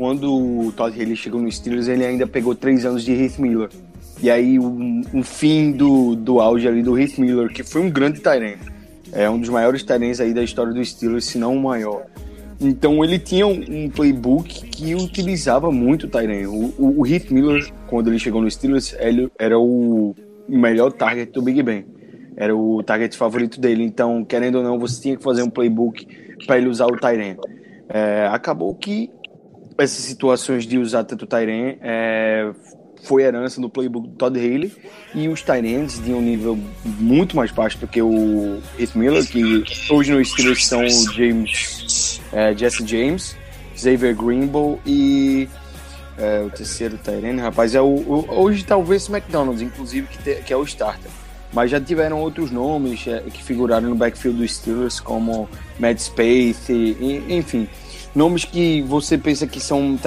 [0.00, 3.68] quando o Todd Haley chegou no Steelers, ele ainda pegou três anos de Heath Miller.
[4.22, 7.90] E aí, o, o fim do, do auge ali do Heath Miller, que foi um
[7.90, 8.56] grande Tyrant.
[9.12, 12.06] É um dos maiores Tyrants aí da história do Steelers, se não o maior.
[12.58, 16.46] Então ele tinha um, um playbook que utilizava muito o Tyrant.
[16.46, 20.14] O, o, o, Heath Miller, quando ele chegou no Steelers, ele era o
[20.48, 21.84] melhor target do Big Ben.
[22.40, 23.84] Era o target favorito dele.
[23.84, 26.06] Então, querendo ou não, você tinha que fazer um playbook
[26.46, 27.36] para ele usar o Tyrant.
[27.86, 29.10] É, acabou que
[29.76, 32.50] essas situações de usar tanto Tyren é,
[33.02, 34.72] foi herança do playbook do Todd Haley
[35.14, 36.58] e os Tyrants de um nível
[36.98, 42.22] muito mais baixo do que o Heath Miller, que hoje no Steelers são o James,
[42.32, 43.36] é, Jesse James,
[43.76, 45.46] Xavier Greenbow e
[46.16, 50.42] é, o terceiro Tyrant, rapaz, é o, o, hoje talvez o McDonald's, inclusive, que, te,
[50.42, 51.10] que é o starter.
[51.52, 56.72] Mas já tiveram outros nomes é, que figuraram no backfield dos Steelers, como Matt Space,
[56.72, 57.68] e, enfim
[58.14, 59.98] nomes que você pensa que são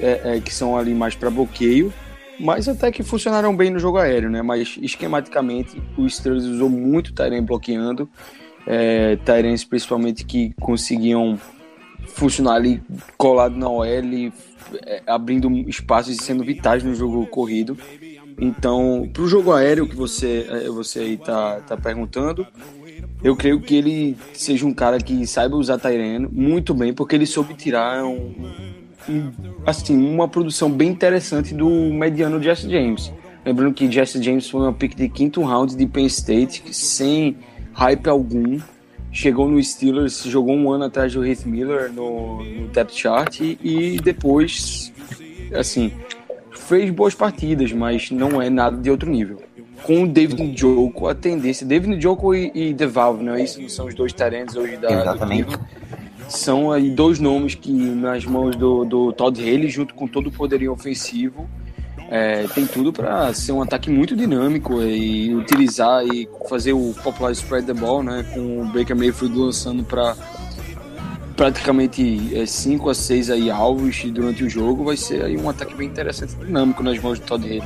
[0.00, 1.92] é, é, que são ali mais para bloqueio,
[2.38, 4.42] mas até que funcionaram bem no jogo aéreo, né?
[4.42, 8.08] Mas esquematicamente o Steelers usou muito Tyrene bloqueando,
[8.66, 11.38] é, Tyrens principalmente que conseguiam
[12.08, 12.82] funcionar ali
[13.16, 14.32] colado na OL,
[15.06, 17.76] abrindo espaços e sendo vitais no jogo corrido.
[18.40, 22.46] Então, para o jogo aéreo que você, é, você aí tá, tá perguntando,
[23.22, 27.26] eu creio que ele seja um cara que saiba usar Tyrene muito bem, porque ele
[27.26, 28.34] soube tirar um,
[29.66, 33.12] assim, uma produção bem interessante do mediano Jesse James.
[33.44, 37.36] Lembrando que Jesse James foi uma pick de quinto round de Penn State, sem
[37.74, 38.58] hype algum.
[39.12, 43.98] Chegou no Steelers, jogou um ano atrás do Heath Miller no, no depth chart e
[44.02, 44.92] depois,
[45.52, 45.92] assim,
[46.70, 49.42] fez boas partidas, mas não é nada de outro nível.
[49.82, 51.66] Com o David Njoku, a tendência...
[51.66, 53.68] David Njoku e, e DeValve, não é isso?
[53.68, 54.88] São os dois talentos hoje da...
[54.88, 55.58] Exatamente.
[56.28, 60.30] São aí dois nomes que nas mãos do, do Todd Haley, junto com todo o
[60.30, 61.50] poderio ofensivo,
[62.08, 67.32] é, tem tudo para ser um ataque muito dinâmico e utilizar e fazer o popular
[67.32, 68.24] spread the ball, né?
[68.32, 70.16] Com o Baker Mayfield lançando para
[71.40, 75.74] praticamente 5 é, a 6 aí alvos durante o jogo, vai ser aí um ataque
[75.74, 77.62] bem interessante, dinâmico nas mãos do Todd Haley.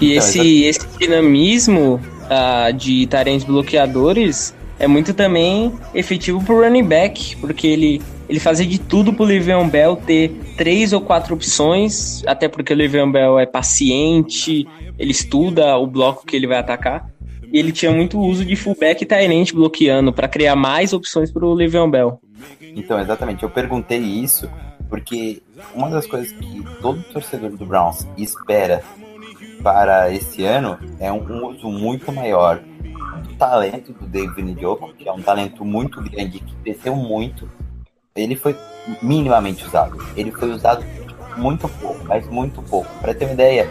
[0.00, 7.36] E esse, esse dinamismo uh, de tarentes bloqueadores é muito também efetivo pro running back,
[7.36, 12.48] porque ele, ele fazia de tudo pro Le'Veon Bell ter três ou quatro opções, até
[12.48, 14.66] porque o Le'Veon Bell é paciente,
[14.98, 17.08] ele estuda o bloco que ele vai atacar.
[17.52, 21.52] E ele tinha muito uso de fullback e tight bloqueando para criar mais opções pro
[21.52, 22.21] Le'Veon Bell.
[22.60, 24.50] Então, exatamente, eu perguntei isso
[24.88, 25.42] porque
[25.74, 28.82] uma das coisas que todo torcedor do Browns espera
[29.62, 32.60] para esse ano é um uso muito maior
[33.38, 37.48] talento do David Njoku, que é um talento muito grande, que cresceu muito,
[38.14, 38.56] ele foi
[39.02, 39.98] minimamente usado.
[40.16, 40.84] Ele foi usado
[41.36, 42.88] muito pouco, mas muito pouco.
[43.00, 43.68] Para ter uma ideia,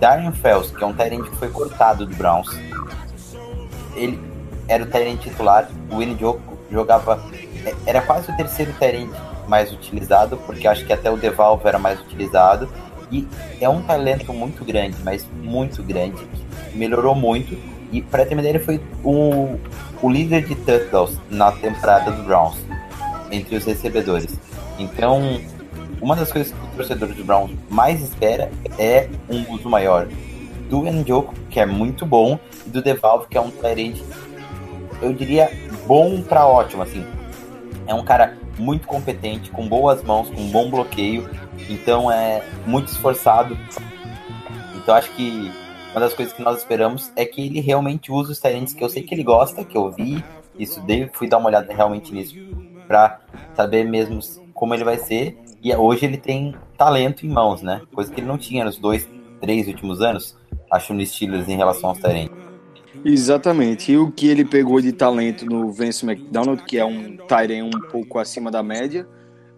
[0.00, 2.48] Darren Fells, que é um Tyrant que foi cortado do Browns,
[3.94, 4.18] ele
[4.66, 7.22] era o Tyrant titular, o Njoku jogava,
[7.86, 9.10] era quase o terceiro Tyrant
[9.46, 12.68] mais utilizado, porque acho que até o Devalve era mais utilizado,
[13.10, 13.26] e
[13.60, 16.26] é um talento muito grande, mas muito grande,
[16.74, 17.56] melhorou muito,
[17.92, 19.56] e para ter uma ideia, ele foi o,
[20.02, 22.56] o líder de touchdowns na temporada do Browns,
[23.30, 24.38] entre os recebedores.
[24.78, 25.40] Então,
[26.00, 30.08] uma das coisas que o torcedor do Browns mais espera é um uso maior
[30.68, 34.02] do Njoku, que é muito bom, e do Devalve, que é um Tyrande,
[35.00, 35.50] eu diria,
[35.86, 37.04] bom para ótimo, assim.
[37.86, 41.28] É um cara muito competente, com boas mãos, com bom bloqueio,
[41.68, 43.58] então é muito esforçado.
[44.76, 45.50] Então acho que
[45.92, 48.88] uma das coisas que nós esperamos é que ele realmente use os talentos que eu
[48.88, 50.24] sei que ele gosta, que eu vi,
[50.58, 52.34] isso dei, fui dar uma olhada realmente nisso
[52.86, 53.20] para
[53.54, 54.18] saber mesmo
[54.52, 55.38] como ele vai ser.
[55.62, 57.82] E hoje ele tem talento em mãos, né?
[57.94, 59.08] Coisa que ele não tinha nos dois,
[59.40, 60.36] três últimos anos,
[60.70, 62.43] acho no Steelers em relação aos talentos.
[63.04, 63.92] Exatamente.
[63.92, 67.80] E o que ele pegou de talento no Vince McDonald, que é um Tyren um
[67.90, 69.06] pouco acima da média,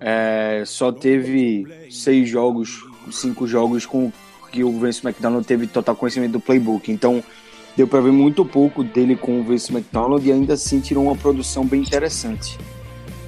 [0.00, 4.12] é, só teve seis jogos, cinco jogos com
[4.50, 6.90] que o Vince McDonald teve total conhecimento do playbook.
[6.90, 7.22] Então,
[7.76, 11.16] deu para ver muito pouco dele com o Vince McDonald e ainda assim tirou uma
[11.16, 12.58] produção bem interessante.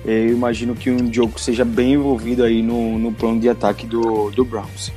[0.04, 4.30] Eu imagino que um jogo seja bem envolvido aí no, no plano de ataque do,
[4.30, 4.90] do Browns.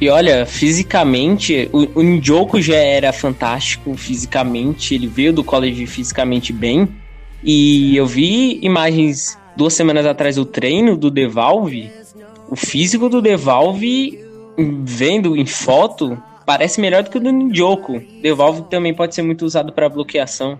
[0.00, 6.52] E olha, fisicamente, o, o Njoku já era fantástico fisicamente, ele veio do college fisicamente
[6.52, 6.88] bem.
[7.42, 11.90] E eu vi imagens duas semanas atrás do treino do Devalve.
[12.48, 14.26] O físico do Devalve
[14.84, 18.00] vendo em foto, parece melhor do que o do Njoku.
[18.22, 20.58] Devolve também pode ser muito usado para bloqueação.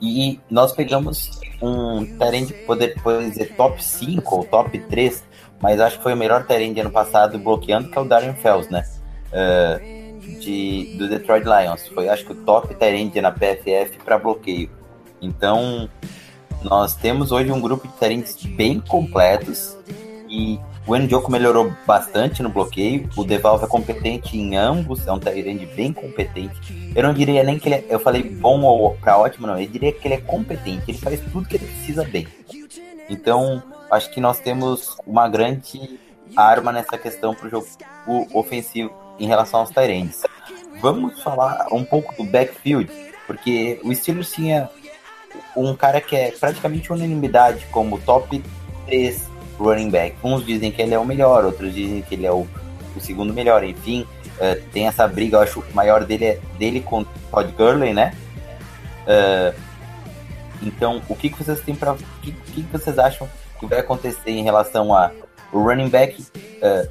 [0.00, 5.24] E nós pegamos um Tyrande, poder, poder dizer top 5 ou top 3,
[5.60, 8.70] mas acho que foi o melhor Tyrande ano passado bloqueando, que é o Darren Fells,
[8.70, 8.84] né?
[9.28, 9.96] Uh,
[10.40, 11.88] de, do Detroit Lions.
[11.88, 14.70] Foi acho que o top Tyrande na PFF para bloqueio.
[15.20, 15.88] Então,
[16.62, 19.76] nós temos hoje um grupo de Tyrands bem completos
[20.28, 23.08] e o Njoku melhorou bastante no bloqueio.
[23.16, 26.92] O Devalve é competente em ambos, é um Tyrande bem competente.
[26.94, 29.58] Eu não diria nem que ele é, eu falei bom ou pra ótimo, não.
[29.58, 32.26] Eu diria que ele é competente, ele faz tudo que ele precisa bem.
[33.08, 35.98] Então, acho que nós temos uma grande
[36.36, 37.66] arma nessa questão pro jogo
[38.32, 40.22] ofensivo em relação aos Tyrands.
[40.80, 42.90] Vamos falar um pouco do backfield,
[43.26, 44.68] porque o Steelers tinha
[45.56, 48.42] um cara que é praticamente unanimidade como top
[48.86, 50.16] 3 running back.
[50.22, 52.46] Uns dizem que ele é o melhor, outros dizem que ele é o,
[52.94, 53.64] o segundo melhor.
[53.64, 57.50] Enfim, uh, tem essa briga, eu acho que o maior dele é dele com Todd
[57.52, 58.14] Gurley, né?
[59.06, 59.58] Uh,
[60.62, 64.30] então, o que, que vocês têm para, o que, que, vocês acham que vai acontecer
[64.30, 65.10] em relação a
[65.52, 66.88] o running back, uh,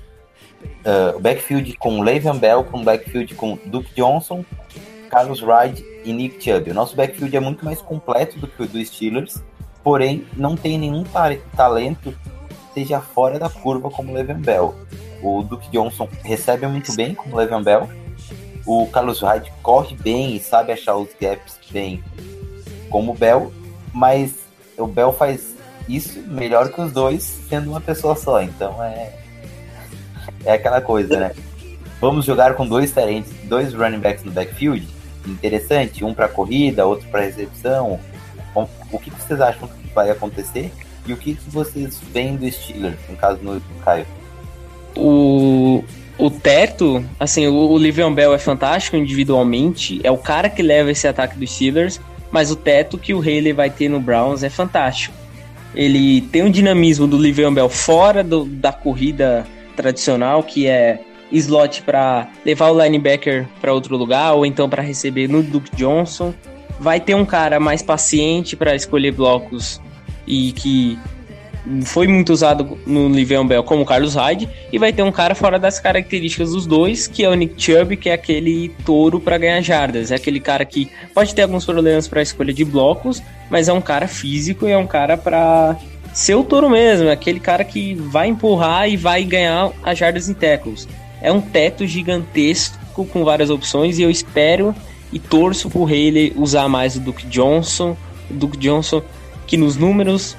[1.16, 4.44] uh, backfield com Le'Veon Bell, com backfield com Duke Johnson,
[5.10, 6.72] Carlos Hyde e Nick Chubb.
[6.72, 9.44] O nosso backfield é muito mais completo do que o do Steelers,
[9.84, 11.04] porém não tem nenhum
[11.56, 12.16] talento
[12.76, 14.76] esteja fora da curva como Le'Veon Bell.
[15.24, 17.90] O Duke Johnson recebe muito bem como Le'Veon Bell.
[18.66, 22.04] O Carlos Hyde corre bem e sabe achar os gaps bem
[22.90, 23.52] como o Bell,
[23.94, 24.36] mas
[24.78, 25.55] o Bell faz
[25.88, 28.42] isso melhor que os dois sendo uma pessoa só.
[28.42, 29.26] Então é
[30.46, 31.32] é aquela coisa, né?
[32.00, 34.88] Vamos jogar com dois talentos, dois running backs no backfield.
[35.26, 38.00] Interessante, um para corrida, outro para recepção.
[38.92, 40.72] O que vocês acham que vai acontecer?
[41.06, 44.06] E o que vocês veem do Steelers, no caso no Caio?
[44.96, 45.84] O,
[46.18, 50.92] o teto, assim, o, o Livion Bell é fantástico individualmente, é o cara que leva
[50.92, 52.00] esse ataque dos Steelers,
[52.32, 55.25] mas o teto que o Haley vai ter no Browns é fantástico.
[55.76, 61.00] Ele tem um dinamismo do Livion Bell fora do, da corrida tradicional, que é
[61.32, 66.34] slot para levar o linebacker para outro lugar ou então para receber no Duke Johnson.
[66.80, 69.82] Vai ter um cara mais paciente para escolher blocos
[70.28, 70.98] e que
[71.84, 75.58] foi muito usado no Livion Bell como Carlos Hyde e vai ter um cara fora
[75.58, 79.62] das características dos dois, que é o Nick Chubb, que é aquele touro para ganhar
[79.62, 83.74] jardas, é aquele cara que pode ter alguns problemas para escolha de blocos, mas é
[83.74, 85.76] um cara físico e é um cara para
[86.14, 90.30] ser o touro mesmo, é aquele cara que vai empurrar e vai ganhar as jardas
[90.30, 90.88] em tackles.
[91.22, 94.74] É um teto gigantesco com várias opções e eu espero
[95.12, 97.98] e torço pro Haley usar mais o Duke Johnson.
[98.30, 99.02] O Duke Johnson
[99.46, 100.36] que nos números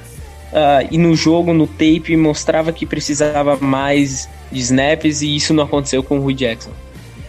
[0.53, 5.64] uh, e no jogo, no tape, mostrava que precisava mais de snaps e isso não
[5.64, 6.71] aconteceu com o Rui Jackson.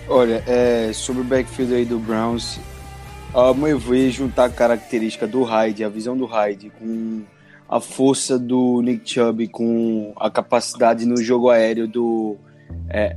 [0.10, 2.60] Olha, é, sobre o backfield aí do Browns,
[3.38, 7.22] ao meu ver, juntar a característica do Hyde, a visão do Hyde, com
[7.70, 12.36] a força do Nick Chubb, com a capacidade no jogo aéreo do
[12.90, 13.14] é,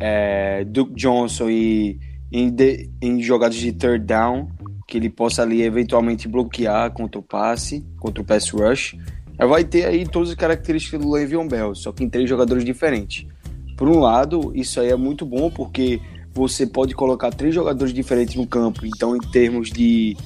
[0.61, 1.99] é, Duke Johnson e
[2.31, 4.51] em, de, em jogadas de third down,
[4.87, 8.99] que ele possa ali eventualmente bloquear contra o passe, contra o pass rush.
[9.39, 13.27] Vai ter aí todas as características do Le'Veon Bell, só que em três jogadores diferentes.
[13.75, 15.99] Por um lado, isso aí é muito bom porque
[16.33, 18.87] você pode colocar três jogadores diferentes no campo.
[18.87, 20.17] Então, em termos de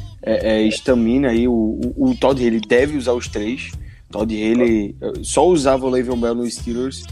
[0.68, 3.72] estamina, é, é, aí o, o, o Todd ele deve usar os três.
[4.10, 7.04] Todd Haley só usava o Le'Veon Bell no Steelers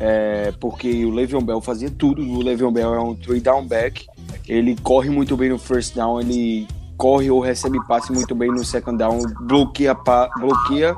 [0.00, 2.22] é, porque o Le'Veon Bell fazia tudo.
[2.22, 4.06] O Le'Veon Bell é um three down back.
[4.48, 8.64] Ele corre muito bem no first down, ele corre ou recebe passe muito bem no
[8.64, 9.94] second down, bloqueia,
[10.38, 10.96] bloqueia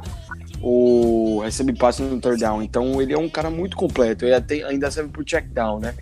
[0.61, 2.63] ou recebe passe no third down.
[2.63, 4.25] Então ele é um cara muito completo.
[4.25, 5.95] Ele até, ainda serve pro check down, né?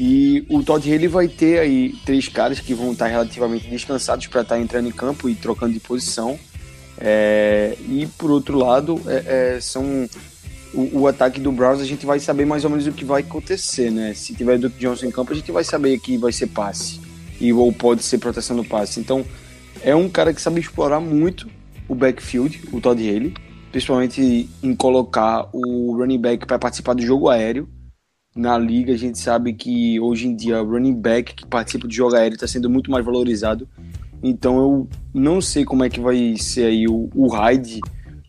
[0.00, 4.42] E o Todd Haley vai ter aí três caras que vão estar relativamente descansados para
[4.42, 6.38] estar entrando em campo e trocando de posição.
[7.00, 10.08] É, e por outro lado, é, é, são
[10.72, 13.22] o, o, ataque do Browns, a gente vai saber mais ou menos o que vai
[13.22, 14.14] acontecer, né?
[14.14, 17.00] Se tiver Duke Johnson em campo, a gente vai saber que vai ser passe
[17.40, 19.00] e ou pode ser proteção no passe.
[19.00, 19.24] Então,
[19.82, 21.48] é um cara que sabe explorar muito
[21.88, 23.34] o backfield, o Todd Haley,
[23.72, 27.68] principalmente em colocar o running back para participar do jogo aéreo.
[28.38, 32.14] Na liga, a gente sabe que hoje em dia running back que participa do jogo
[32.14, 33.68] aéreo está sendo muito mais valorizado
[34.22, 37.80] então eu não sei como é que vai ser aí o, o Hyde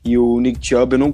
[0.05, 0.93] e o Nick Chubb.
[0.93, 1.13] Eu, não,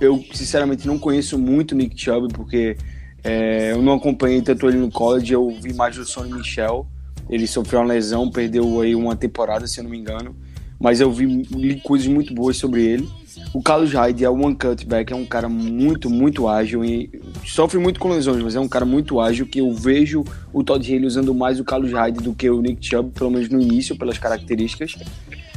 [0.00, 2.76] eu sinceramente não conheço muito o Nick Chubb porque
[3.22, 5.32] é, eu não acompanhei tanto ele no college.
[5.32, 6.86] Eu vi mais do Sonny Michel.
[7.28, 10.36] Ele sofreu uma lesão, perdeu aí uma temporada, se eu não me engano.
[10.78, 13.08] Mas eu vi coisas muito boas sobre ele.
[13.52, 17.10] O Carlos Hyde é um one cutback, é um cara muito, muito ágil e
[17.44, 20.86] sofre muito com lesões, mas é um cara muito ágil que eu vejo o Todd
[20.86, 23.96] Haley usando mais o Carlos Hyde do que o Nick Chubb, pelo menos no início,
[23.96, 24.96] pelas características.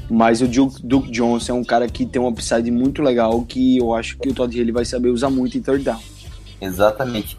[0.09, 3.77] Mas o Duke, Duke Johnson é um cara que tem um upside muito legal que
[3.77, 5.99] eu acho que o Todd Haley vai saber usar muito em third down.
[6.61, 7.37] Exatamente.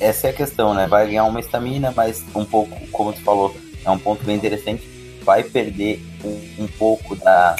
[0.00, 0.86] Essa é a questão, né?
[0.86, 4.82] Vai ganhar uma estamina, mas um pouco, como tu falou, é um ponto bem interessante.
[5.22, 7.56] Vai perder um, um pouco da,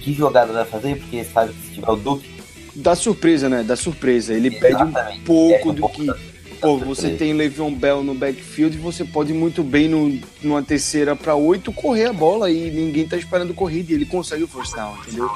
[0.00, 2.30] que jogada vai fazer, porque sabe que se tiver o Duque.
[2.74, 3.62] Dá surpresa, né?
[3.62, 4.32] Dá surpresa.
[4.32, 4.92] Ele pede um
[5.24, 6.06] pouco é, um do pouco que.
[6.06, 6.16] Da,
[6.60, 11.34] Pô, você tem Le'Veon Bell no backfield, você pode muito bem no, numa terceira para
[11.34, 14.94] oito correr a bola e ninguém tá esperando corrida e ele consegue o first down,
[14.98, 15.30] entendeu?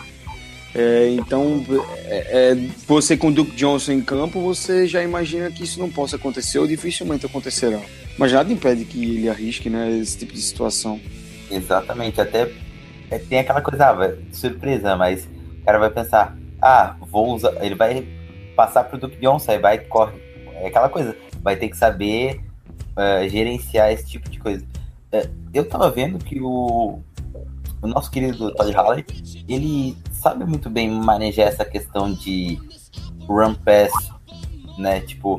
[0.74, 1.64] É, então,
[2.04, 5.88] é, é, você com o Duke Johnson em campo, você já imagina que isso não
[5.88, 7.80] possa acontecer ou dificilmente acontecerá.
[8.18, 11.00] Mas nada impede que ele arrisque né, esse tipo de situação.
[11.50, 12.50] Exatamente, até
[13.10, 15.28] é, tem aquela coisa, ah, surpresa, mas
[15.60, 17.52] o cara vai pensar, ah, vou usar.
[17.64, 18.06] Ele vai
[18.56, 20.18] passar pro Duke Johnson, aí vai corre.
[20.54, 22.40] É aquela coisa, vai ter que saber
[22.96, 24.64] uh, gerenciar esse tipo de coisa.
[25.12, 27.00] Uh, eu tava vendo que o,
[27.82, 29.04] o nosso querido Todd Halley,
[29.48, 32.58] ele sabe muito bem manejar essa questão de
[33.28, 33.92] run pass,
[34.78, 35.00] né?
[35.00, 35.38] Tipo,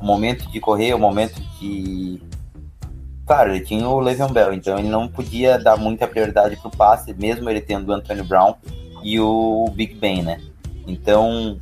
[0.00, 2.20] o momento de correr, o momento de
[3.26, 7.12] Claro, ele tinha o Le'Veon Bell, então ele não podia dar muita prioridade pro passe,
[7.12, 8.54] mesmo ele tendo o Antonio Brown
[9.02, 10.40] e o Big Ben, né?
[10.86, 11.58] Então,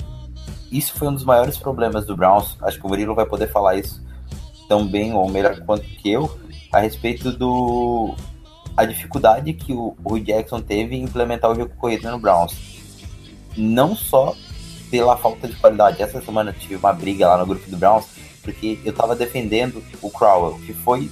[0.71, 2.59] isso foi um dos maiores problemas do Browns.
[2.61, 4.05] Acho que o Murilo vai poder falar isso
[4.69, 6.39] tão bem ou melhor quanto que eu,
[6.71, 8.15] a respeito do
[8.77, 12.55] a dificuldade que o Rui Jackson teve em implementar o jogo corrido no Browns.
[13.57, 14.35] não só
[14.91, 16.03] pela falta de qualidade.
[16.03, 18.07] Essa semana eu tive uma briga lá no grupo do Browns,
[18.43, 21.11] porque eu tava defendendo o Crowell, que foi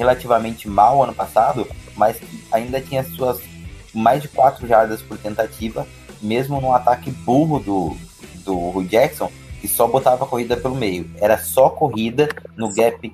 [0.00, 2.16] relativamente mal ano passado, mas
[2.50, 3.38] ainda tinha suas
[3.92, 5.86] mais de 4 jardas por tentativa,
[6.22, 7.96] mesmo no ataque burro do,
[8.42, 9.30] do Rui Jackson,
[9.60, 11.10] que só botava a corrida pelo meio.
[11.20, 13.12] Era só corrida no gap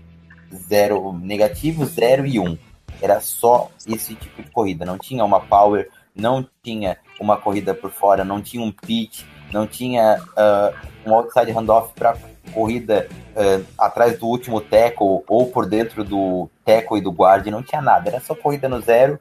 [0.54, 2.44] zero negativo, 0 e 1.
[2.44, 2.58] Um.
[3.02, 4.84] Era só esse tipo de corrida.
[4.84, 9.66] Não tinha uma power, não tinha uma corrida por fora, não tinha um pitch, não
[9.66, 12.16] tinha uh, um outside handoff para
[12.52, 17.62] corrida uh, atrás do último tackle ou por dentro do tackle e do guard, não
[17.62, 18.10] tinha nada.
[18.10, 19.18] Era só corrida no 0,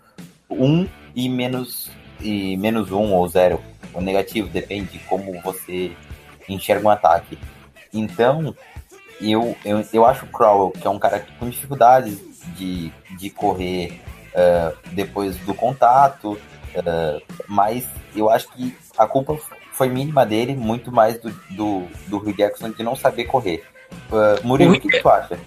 [0.49, 3.61] 1 um e menos e menos 1 um ou 0.
[3.93, 5.91] O negativo depende de como você
[6.47, 7.37] enxerga um ataque.
[7.93, 8.55] Então,
[9.21, 12.19] eu, eu, eu acho o Crowell, que é um cara com dificuldades
[12.57, 14.01] de, de correr
[14.33, 16.37] uh, depois do contato,
[17.47, 19.37] mas eu acho que a culpa
[19.75, 23.63] foi mínima dele, muito mais do, do, do Rui Jackson de não saber correr.
[24.09, 25.37] Uh, Murilo, o, que, que tu acha?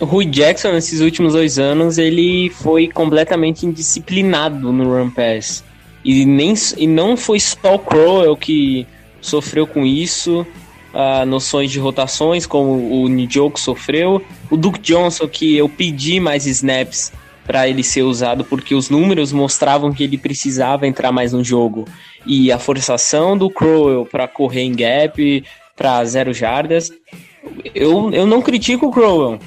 [0.00, 5.64] O Rui Jackson, nesses últimos dois anos, ele foi completamente indisciplinado no Run Pass.
[6.04, 8.86] E, nem, e não foi só o Crowell que
[9.20, 10.46] sofreu com isso,
[10.92, 14.22] uh, noções de rotações, como o Njoku sofreu.
[14.50, 17.12] O Duke Johnson, que eu pedi mais snaps
[17.46, 21.86] para ele ser usado, porque os números mostravam que ele precisava entrar mais no jogo.
[22.26, 25.44] E a forçação do Crowell para correr em gap,
[25.76, 26.92] para zero jardas.
[27.74, 29.38] Eu, eu não critico o Crowell.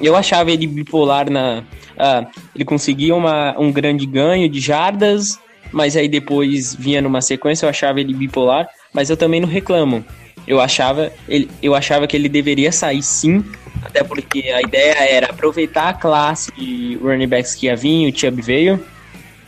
[0.00, 1.64] Eu achava ele bipolar na.
[1.96, 5.38] Uh, ele conseguia uma, um grande ganho de jardas,
[5.72, 10.04] mas aí depois vinha numa sequência, eu achava ele bipolar, mas eu também não reclamo.
[10.46, 13.44] Eu achava, ele, eu achava que ele deveria sair sim,
[13.82, 18.16] até porque a ideia era aproveitar a classe de running backs que ia vir, o
[18.16, 18.82] Chubb veio,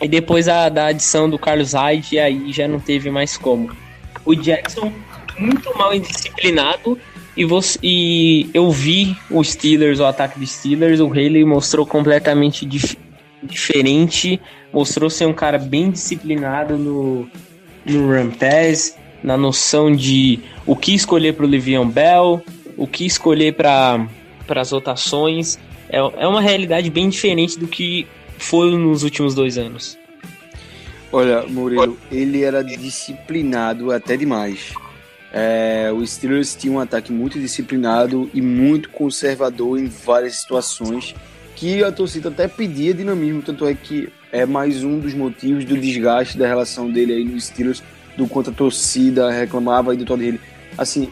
[0.01, 3.70] e depois a, da adição do Carlos Hyde, aí já não teve mais como.
[4.24, 4.92] O Jackson,
[5.38, 6.98] muito mal indisciplinado,
[7.36, 12.66] e, você, e eu vi o Steelers, o ataque dos Steelers, o Haley mostrou completamente
[12.66, 12.96] dif
[13.42, 14.38] diferente,
[14.70, 17.26] mostrou ser um cara bem disciplinado no,
[17.86, 18.30] no run
[19.22, 22.42] na noção de o que escolher para o Le'Veon Bell,
[22.76, 24.07] o que escolher para
[24.48, 25.59] as rotações.
[25.88, 28.07] É, é uma realidade bem diferente do que
[28.41, 29.99] foi nos últimos dois anos.
[31.12, 34.72] Olha, Murilo, ele era disciplinado até demais.
[35.32, 41.14] É, o Steelers tinha um ataque muito disciplinado e muito conservador em várias situações
[41.55, 45.76] que a torcida até pedia dinamismo, tanto é que é mais um dos motivos do
[45.76, 47.82] desgaste da relação dele aí no Steelers
[48.16, 50.41] do quanto a torcida reclamava aí do Todd Haley.
[50.78, 51.11] Assim,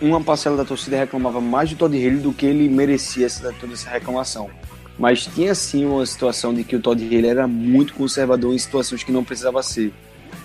[0.00, 3.88] uma parcela da torcida reclamava mais do Todd Haley do que ele merecia toda essa
[3.88, 4.50] reclamação.
[4.98, 9.02] Mas tinha sim uma situação de que o Todd Haley era muito conservador em situações
[9.02, 9.92] que não precisava ser.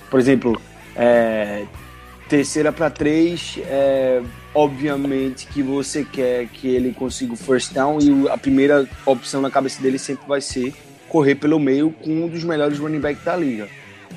[0.09, 0.61] Por exemplo,
[0.95, 1.65] é,
[2.27, 4.21] terceira para três, é,
[4.53, 9.49] obviamente que você quer que ele consiga o first down e a primeira opção na
[9.49, 10.73] cabeça dele sempre vai ser
[11.07, 13.67] correr pelo meio com um dos melhores running backs da liga.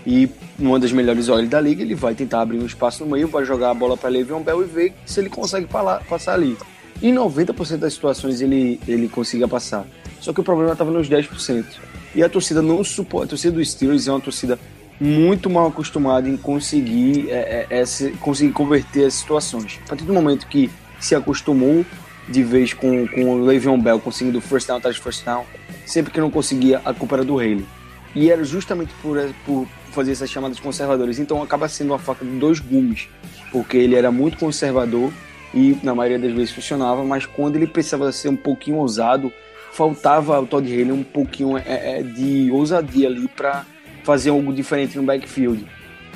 [0.07, 0.29] E
[0.59, 3.45] uma das melhores olhos da liga, ele vai tentar abrir um espaço no meio, vai
[3.45, 6.57] jogar a bola para Le'Veon Bell e ver se ele consegue passar ali.
[7.03, 9.87] Em 90% das situações ele, ele consiga passar.
[10.25, 11.67] Só que o problema estava nos 10%.
[12.15, 13.27] E a torcida não suporta.
[13.27, 14.59] A torcida do Steelers é uma torcida
[14.99, 19.79] muito mal acostumada em conseguir, é, é, é, conseguir converter as situações.
[19.85, 21.85] A partir do momento que se acostumou
[22.27, 25.45] de vez com, com o Le'Veon Bell conseguindo first down atrás de first down,
[25.85, 27.67] sempre que não conseguia, a culpa era do Haley.
[28.15, 31.19] E era justamente por, por fazer essas chamadas conservadoras.
[31.19, 33.11] Então acaba sendo uma faca de dois gumes,
[33.53, 35.13] porque ele era muito conservador
[35.53, 39.31] e na maioria das vezes funcionava, mas quando ele precisava ser um pouquinho ousado,
[39.75, 43.67] faltava ao Todd Haley um pouquinho é, é, de ousadia ali para
[44.05, 45.67] fazer algo diferente no backfield.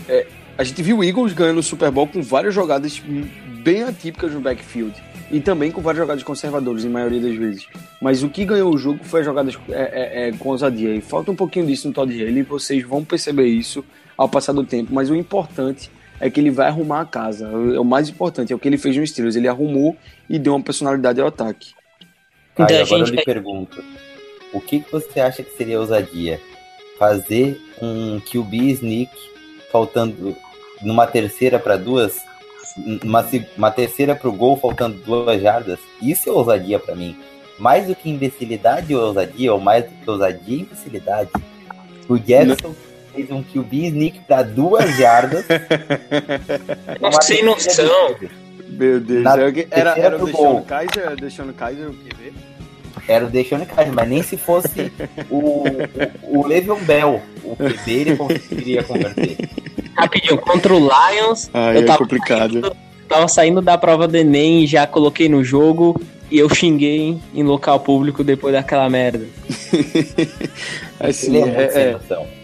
[0.08, 3.02] É, a gente viu o Eagles ganhando o Super Bowl com várias jogadas
[3.64, 4.94] bem atípicas no backfield
[5.30, 7.66] e também com vários jogadores conservadores, em maioria das vezes.
[8.00, 10.94] Mas o que ganhou o jogo foi as jogadas é, é, é, com ousadia.
[10.94, 13.84] E falta um pouquinho disso no Todd Haley, vocês vão perceber isso
[14.16, 14.94] ao passar do tempo.
[14.94, 15.90] Mas o importante
[16.20, 17.48] é que ele vai arrumar a casa.
[17.48, 19.34] É o mais importante, é o que ele fez no Steelers.
[19.34, 19.96] Ele arrumou
[20.30, 21.77] e deu uma personalidade ao ataque.
[22.58, 23.10] Então, agora gente...
[23.10, 23.84] eu lhe pergunto,
[24.52, 26.40] o que você acha que seria ousadia?
[26.98, 29.12] Fazer um QB sneak
[29.70, 30.36] faltando
[30.82, 32.16] numa terceira para duas
[33.04, 37.16] uma, uma terceira pro gol faltando duas jardas, isso é ousadia para mim.
[37.58, 41.30] Mais do que imbecilidade ou ousadia, ou mais do que ousadia e imbecilidade.
[42.08, 42.74] O Jefferson
[43.12, 45.44] fez um QB sneak para duas jardas.
[47.22, 48.14] sem noção.
[48.68, 49.32] Meu Deus, Na
[49.70, 52.32] era, era o Deshaun Kaiser, Deshaun Kaiser o QB?
[53.08, 54.92] Era o Deshaun Kaiser, mas nem se fosse
[55.30, 55.64] o,
[56.28, 59.36] o, o Le'Veon Bell, o QB, ele conseguiria converter.
[59.96, 62.52] rapidinho, contra o Lions, Ah, eu é tava complicado.
[62.52, 62.76] saindo,
[63.08, 65.98] tava saindo da prova do Enem, já coloquei no jogo
[66.30, 69.26] e eu xinguei em local público depois daquela merda.
[71.00, 71.98] Assim, Ele é é, é,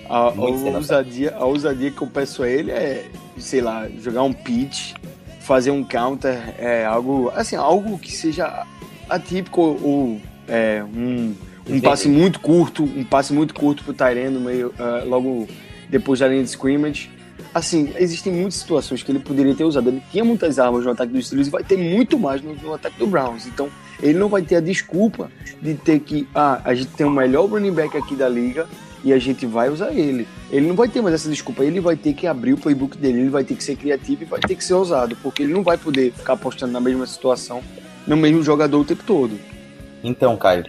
[0.08, 3.04] a, a ousadia, a ousadia que eu peço a ele é,
[3.36, 4.92] sei lá, jogar um pitch,
[5.40, 8.64] fazer um counter, é algo, assim, algo que seja
[9.08, 11.34] atípico ou é, um,
[11.68, 15.48] um passe muito curto, um passe muito curto pro Tyrene meio, ah, logo
[15.88, 17.10] depois da linha de scrimmage.
[17.52, 19.88] Assim, existem muitas situações que ele poderia ter usado.
[19.88, 22.74] Ele tinha muitas armas no ataque dos Steelers e vai ter muito mais no, no
[22.74, 23.46] ataque do Browns.
[23.46, 23.68] Então,
[24.02, 25.30] ele não vai ter a desculpa
[25.62, 28.66] de ter que, ah, a gente tem o melhor running back aqui da liga
[29.04, 30.26] e a gente vai usar ele.
[30.50, 31.64] Ele não vai ter mais essa desculpa.
[31.64, 34.26] Ele vai ter que abrir o playbook dele, ele vai ter que ser criativo e
[34.26, 37.62] vai ter que ser ousado, porque ele não vai poder ficar apostando na mesma situação,
[38.06, 39.38] no mesmo jogador o tempo todo.
[40.04, 40.66] Então, Caio,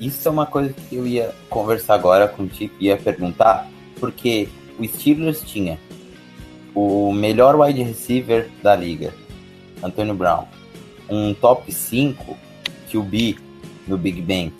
[0.00, 3.68] isso é uma coisa que eu ia conversar agora contigo, ia perguntar,
[4.00, 5.78] porque o Steelers tinha
[6.74, 9.12] o melhor wide receiver da liga,
[9.82, 10.46] Antônio Brown,
[11.08, 12.34] um top 5
[12.90, 13.36] QB
[13.86, 14.52] no Big Ben,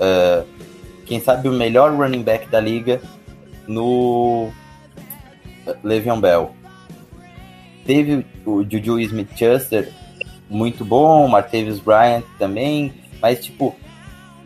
[0.00, 0.44] ah,
[1.04, 3.02] quem sabe o melhor running back da liga
[3.68, 4.50] no
[5.82, 6.54] Le'Veon Bell.
[7.84, 9.92] Teve o Juju Smith-Schuster,
[10.48, 12.92] muito bom, Martavis Bryant também,
[13.24, 13.74] mas tipo,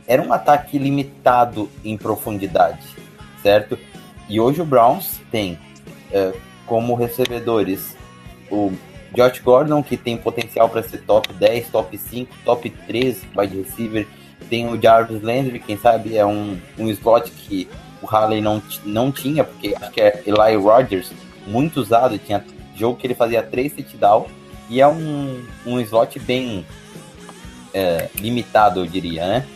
[0.06, 2.86] era um ataque limitado em profundidade,
[3.42, 3.76] certo?
[4.28, 5.58] E hoje o Browns tem
[6.12, 6.32] eh,
[6.64, 7.96] como recebedores
[8.48, 8.72] o
[9.12, 14.06] Josh Gordon, que tem potencial para ser top 10, top 5, top 3 wide receiver.
[14.48, 17.68] Tem o Jarvis Landry, quem sabe é um, um slot que
[18.00, 21.10] o Halley não, não tinha, porque acho que é Eli Rogers,
[21.48, 22.44] muito usado, tinha
[22.76, 24.28] jogo que ele fazia 3 touchdown,
[24.70, 26.64] e é um, um slot bem
[27.74, 29.46] eh, limitado, eu diria, né?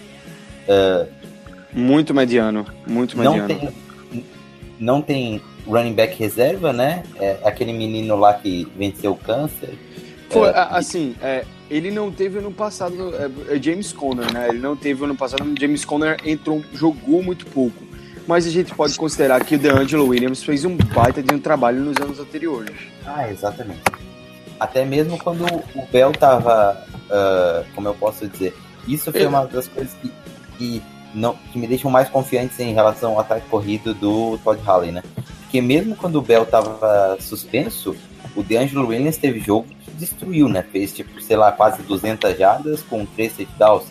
[1.72, 3.48] Muito mediano, muito não mediano.
[3.48, 3.82] tem
[4.82, 7.04] não tem running back reserva, né?
[7.18, 9.78] É aquele menino lá que venceu o câncer.
[10.28, 14.48] Foi, É, assim, é, ele não teve ano passado, é, é James Conner, né?
[14.48, 17.84] Ele não teve ano passado, James Conner entrou, jogou muito pouco.
[18.26, 21.80] Mas a gente pode considerar que o DeAngelo Williams fez um baita de um trabalho
[21.80, 22.76] nos anos anteriores.
[23.04, 23.82] Ah, exatamente.
[24.62, 28.56] Até mesmo quando o Bell tava, ah, como eu posso dizer,
[28.86, 30.12] isso foi uma das coisas que,
[30.56, 30.82] que,
[31.12, 35.02] não, que me deixam mais confiantes em relação ao ataque corrido do Todd Haley, né?
[35.40, 37.96] Porque mesmo quando o Bell tava suspenso,
[38.36, 40.62] o DeAngelo Williams teve jogo que destruiu, né?
[40.62, 43.84] Fez, tipo, sei lá, quase 200 jardas com 3 touchdowns,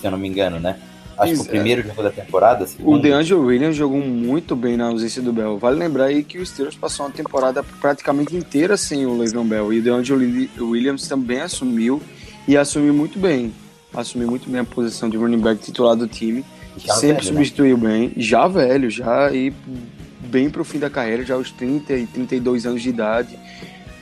[0.00, 0.76] se eu não me engano, né?
[1.18, 4.86] Acho que o primeiro jogo da temporada, O segundo, DeAngelo Williams jogou muito bem na
[4.86, 5.58] ausência do Bell.
[5.58, 9.72] Vale lembrar aí que o Steelers passou uma temporada praticamente inteira sem o Le'Veon Bell.
[9.72, 10.22] E o DeAngelo
[10.60, 12.02] Williams também assumiu
[12.46, 13.52] e assumiu muito bem.
[13.94, 16.44] Assumiu muito bem a posição de running back titular do time.
[16.76, 17.22] já sempre velho, né?
[17.22, 19.52] substituiu bem, já velho, já e
[20.26, 23.38] bem pro fim da carreira, já aos 30 e 32 anos de idade.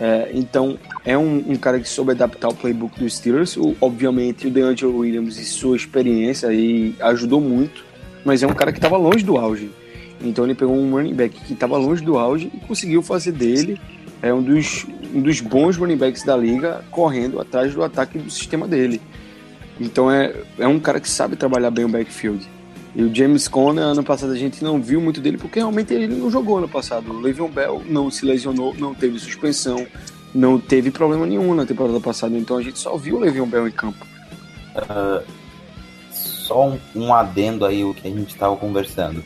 [0.00, 3.56] É, então, é um, um cara que soube adaptar o playbook dos Steelers.
[3.56, 7.84] O- obviamente, o DeAngelo Williams e sua experiência aí ajudou muito,
[8.24, 9.70] mas é um cara que estava longe do auge.
[10.20, 13.78] Então, ele pegou um running back que estava longe do auge e conseguiu fazer dele
[14.22, 18.30] é um dos, um dos bons running backs da liga, correndo atrás do ataque do
[18.30, 19.00] sistema dele.
[19.78, 22.48] Então, é, é um cara que sabe trabalhar bem o backfield.
[22.94, 26.06] E o James Conner, ano passado a gente não viu muito dele porque realmente ele
[26.06, 27.10] não jogou ano passado.
[27.12, 29.84] O Le'Veon Bell não se lesionou, não teve suspensão,
[30.32, 32.36] não teve problema nenhum na temporada passada.
[32.36, 34.06] Então a gente só viu o Le'Veon Bell em campo.
[36.10, 39.24] só um, um adendo aí o que a gente estava conversando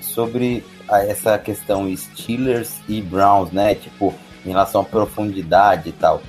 [0.00, 3.74] sobre a- essa questão Steelers e Browns, né?
[3.74, 6.22] Tipo, em relação à profundidade e tal.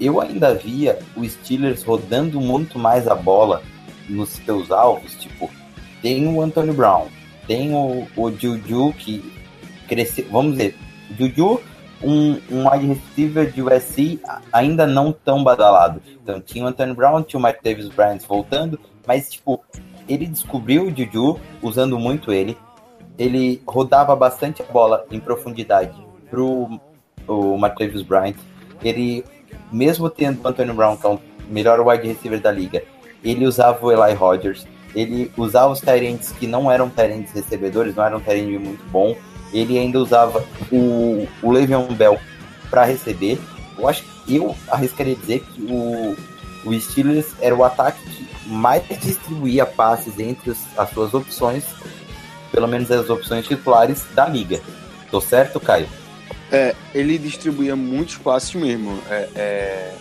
[0.00, 3.62] Eu ainda via o Steelers rodando muito mais a bola
[4.08, 5.50] nos seus alvos, tipo,
[6.02, 7.06] tem o Antonio Brown,
[7.46, 9.32] tem o, o Juju que
[9.88, 10.76] cresceu, vamos dizer,
[11.18, 11.60] Juju
[12.02, 14.20] um, um wide receiver de USC
[14.52, 16.00] ainda não tão badalado.
[16.22, 19.62] Então tinha o Antonio Brown, tinha o Mike Davis Bryant voltando, mas tipo,
[20.08, 22.56] ele descobriu o Juju usando muito ele.
[23.18, 25.92] Ele rodava bastante a bola em profundidade
[26.30, 26.80] pro
[27.26, 28.36] o Mike Davis Bryant.
[28.82, 29.24] Ele,
[29.72, 32.82] mesmo tendo o Antonio Brown, que é o melhor wide receiver da liga,
[33.24, 34.66] ele usava o Eli Rodgers.
[34.94, 39.16] Ele usava os Tyrants que não eram Tyrants recebedores, não eram Tyrants muito bom.
[39.52, 42.18] Ele ainda usava o, o Le'Veon Bell
[42.70, 43.38] para receber.
[43.78, 46.16] Eu acho que eu arriscaria dizer que o,
[46.64, 51.64] o Steelers era o ataque que mais distribuía passes entre as suas opções,
[52.50, 54.60] pelo menos as opções titulares da liga.
[55.10, 55.88] Tô certo, Caio?
[56.50, 59.94] É, ele distribuía muitos passes mesmo, é, é.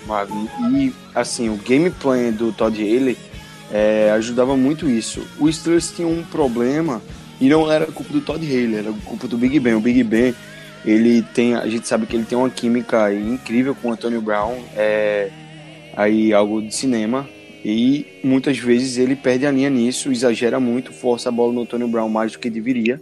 [0.72, 3.18] E, assim, o game plan do Todd Haley
[3.72, 5.26] é, ajudava muito isso.
[5.40, 7.02] O Steelers tinha um problema,
[7.40, 9.76] e não era culpa do Todd Haley, era culpa do Big Ben.
[9.76, 10.34] O Big Ben
[10.86, 14.58] Ele tem, a gente sabe que ele tem uma química incrível com o Antonio Brown,
[14.76, 15.30] é
[15.96, 17.28] aí algo de cinema.
[17.66, 21.88] E muitas vezes ele perde a linha nisso, exagera muito, força a bola no Antonio
[21.88, 23.02] Brown mais do que deveria.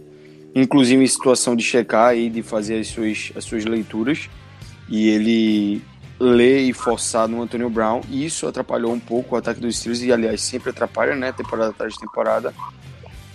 [0.54, 4.28] Inclusive em situação de checar e de fazer as suas, as suas leituras.
[4.88, 5.82] E ele
[6.18, 8.00] lê e forçar no Antonio Brown.
[8.08, 10.02] E isso atrapalhou um pouco o ataque dos Steelers.
[10.02, 11.32] E aliás, sempre atrapalha, né?
[11.32, 12.54] Temporada atrás de temporada.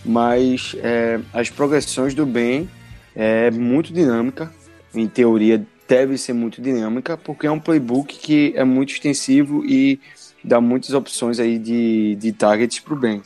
[0.04, 2.70] Mas é, as progressões do Ben
[3.16, 4.52] é muito dinâmica.
[4.94, 10.00] Em teoria, deve ser muito dinâmica, porque é um playbook que é muito extensivo e
[10.44, 13.22] dá muitas opções aí de, de targets para o Ben.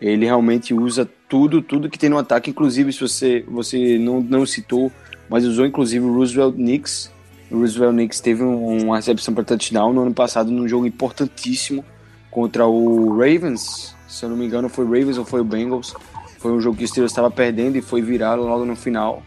[0.00, 4.46] Ele realmente usa tudo, tudo que tem no ataque, inclusive se você, você não, não
[4.46, 4.92] citou,
[5.28, 7.10] mas usou inclusive o Roosevelt Knicks.
[7.54, 11.84] O Roosevelt Knicks teve uma recepção para touchdown no ano passado num jogo importantíssimo
[12.28, 13.94] contra o Ravens.
[14.08, 15.94] Se eu não me engano, foi Ravens ou foi o Bengals.
[16.40, 19.22] Foi um jogo que o Steelers estava perdendo e foi virado logo no final.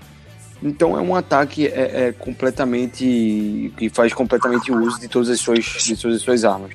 [0.62, 5.64] Então é um ataque é, é, completamente que faz completamente uso de todas as suas,
[5.64, 6.72] de todas as suas armas.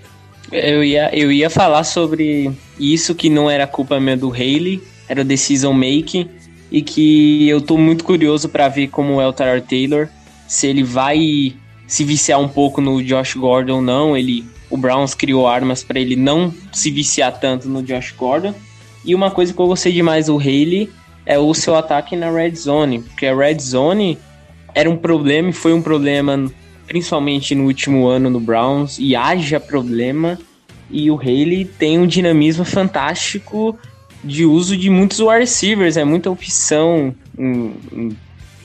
[0.51, 5.23] Eu ia, eu ia falar sobre isso que não era culpa minha do Haley, era
[5.23, 6.31] decision making
[6.71, 10.09] e que eu tô muito curioso para ver como é o Tyler Taylor,
[10.53, 11.55] se ele vai
[11.87, 14.15] se viciar um pouco no Josh Gordon ou não.
[14.15, 18.55] Ele, o Browns criou armas para ele não se viciar tanto no Josh Gordon.
[19.03, 20.91] E uma coisa que eu gostei demais do Haley
[21.25, 24.19] é o seu ataque na red zone, porque a red zone
[24.75, 26.53] era um problema e foi um problema
[26.87, 30.39] principalmente no último ano no Browns e haja problema
[30.91, 33.79] e o Haley tem um dinamismo fantástico
[34.23, 37.15] de uso de muitos wide receivers, é muita opção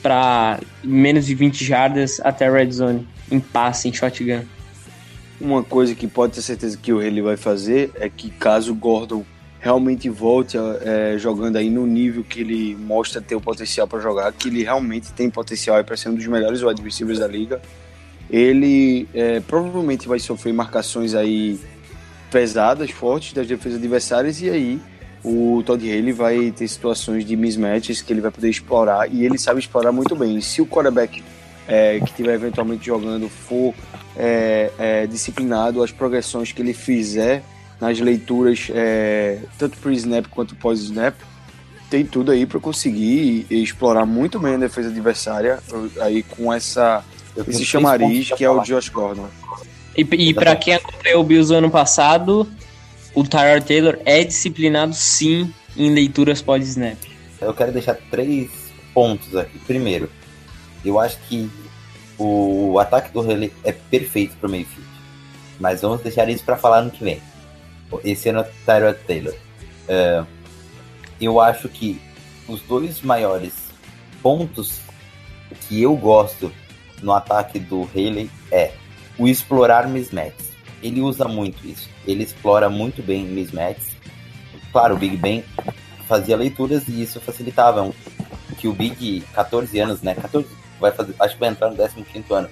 [0.02, 4.42] para menos de 20 jardas até a red zone, em passe, em shotgun.
[5.40, 8.74] Uma coisa que pode ter certeza que o Haley vai fazer é que caso o
[8.74, 9.24] Gordon
[9.60, 14.32] realmente volte é, jogando aí no nível que ele mostra ter o potencial para jogar,
[14.32, 17.60] que ele realmente tem potencial para ser um dos melhores wide receivers da liga.
[18.30, 21.58] Ele é, provavelmente vai sofrer marcações aí
[22.30, 24.80] pesadas, fortes das defesas adversárias e aí
[25.24, 29.38] o Todd Haley vai ter situações de mismatches que ele vai poder explorar e ele
[29.38, 30.40] sabe explorar muito bem.
[30.40, 31.22] Se o quarterback
[31.66, 33.74] é, que estiver eventualmente jogando for
[34.16, 37.42] é, é, disciplinado, as progressões que ele fizer
[37.80, 41.14] nas leituras, é, tanto pre-snap quanto pós-snap,
[41.90, 45.58] tem tudo aí para conseguir explorar muito bem a defesa adversária
[46.00, 47.04] aí com essa
[47.46, 49.28] esse chamariz que é o Josh Gordon.
[49.96, 52.48] E, e para quem acompanhou o Bills ano passado,
[53.18, 56.96] o Tyler Taylor é disciplinado sim em leituras pós-snap.
[57.40, 58.48] Eu quero deixar três
[58.94, 59.58] pontos aqui.
[59.58, 60.08] Primeiro,
[60.84, 61.50] eu acho que
[62.16, 64.88] o ataque do Haley é perfeito para o Mayfield.
[65.58, 67.20] Mas vamos deixar isso para falar no que vem.
[68.04, 69.34] Esse ano é o Tyler Taylor.
[69.34, 70.24] Uh,
[71.20, 72.00] eu acho que
[72.46, 73.52] os dois maiores
[74.22, 74.78] pontos
[75.66, 76.52] que eu gosto
[77.02, 78.74] no ataque do Haley é
[79.18, 80.57] o explorar mismatches.
[80.82, 81.88] Ele usa muito isso.
[82.06, 83.96] Ele explora muito bem mismatches.
[84.72, 85.44] Claro, o Big Ben
[86.06, 87.90] fazia leituras e isso facilitava.
[88.58, 90.14] Que o Big, 14 anos, né?
[90.14, 90.48] 14,
[90.80, 92.48] vai fazer, acho que vai entrar no 15 ano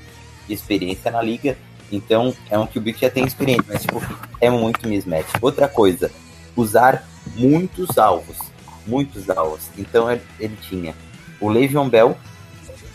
[0.47, 1.57] de experiência na liga.
[1.91, 4.03] Então, é um que o Big já tem experiência, mas tipo,
[4.41, 5.29] é muito mismatch.
[5.41, 6.11] Outra coisa,
[6.57, 7.07] usar
[7.37, 8.39] muitos alvos.
[8.87, 9.69] Muitos alvos.
[9.77, 10.95] Então, ele, ele tinha
[11.41, 12.17] o Le'Veon Bell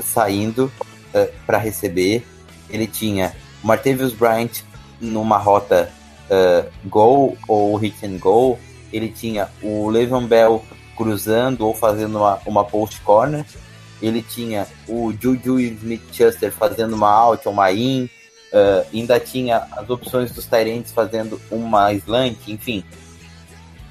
[0.03, 0.71] saindo uh,
[1.13, 2.25] eh, para receber.
[2.69, 4.63] Ele tinha o Martavius Bryant
[5.01, 5.91] numa rota
[6.29, 8.59] uh, goal ou hit and goal.
[8.93, 10.63] Ele tinha o Le'Veon Bell
[10.95, 13.45] cruzando ou fazendo uma, uma post corner.
[14.01, 18.09] Ele tinha o Juju Smith-Schuster fazendo uma out ou uma in.
[18.53, 22.83] Uh, ainda tinha as opções dos Tyrants fazendo uma slant, enfim.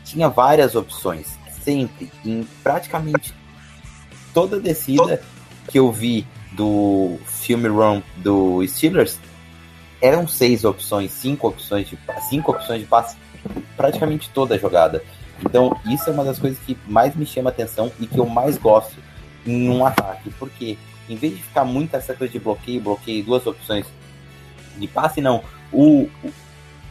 [0.05, 3.33] Tinha várias opções, sempre, em praticamente
[4.35, 5.23] toda descida
[5.69, 9.19] que eu vi do filme Run do Steelers,
[10.01, 11.99] eram seis opções, cinco opções de
[12.29, 13.17] cinco opções de passe,
[13.77, 15.03] praticamente toda a jogada.
[15.45, 18.59] Então, isso é uma das coisas que mais me chama atenção e que eu mais
[18.59, 18.97] gosto
[19.47, 20.77] em um ataque, porque
[21.09, 23.87] em vez de ficar muito essa coisa de bloqueio, bloqueio, duas opções
[24.77, 25.43] de passe, não.
[25.73, 26.33] O, o,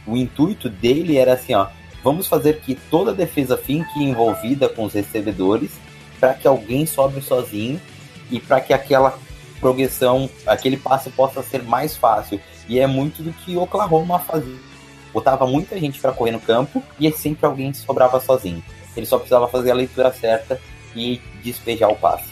[0.06, 1.68] o intuito dele era assim, ó,
[2.02, 5.70] vamos fazer que toda a defesa fique envolvida com os recebedores
[6.18, 7.80] para que alguém sobre sozinho
[8.30, 9.18] e para que aquela
[9.60, 12.40] progressão, aquele passe possa ser mais fácil.
[12.70, 14.54] E é muito do que Oklahoma fazia.
[15.12, 18.62] Botava muita gente para correr no campo e sempre alguém sobrava sozinho.
[18.96, 20.60] Ele só precisava fazer a leitura certa
[20.94, 22.30] e despejar o passe.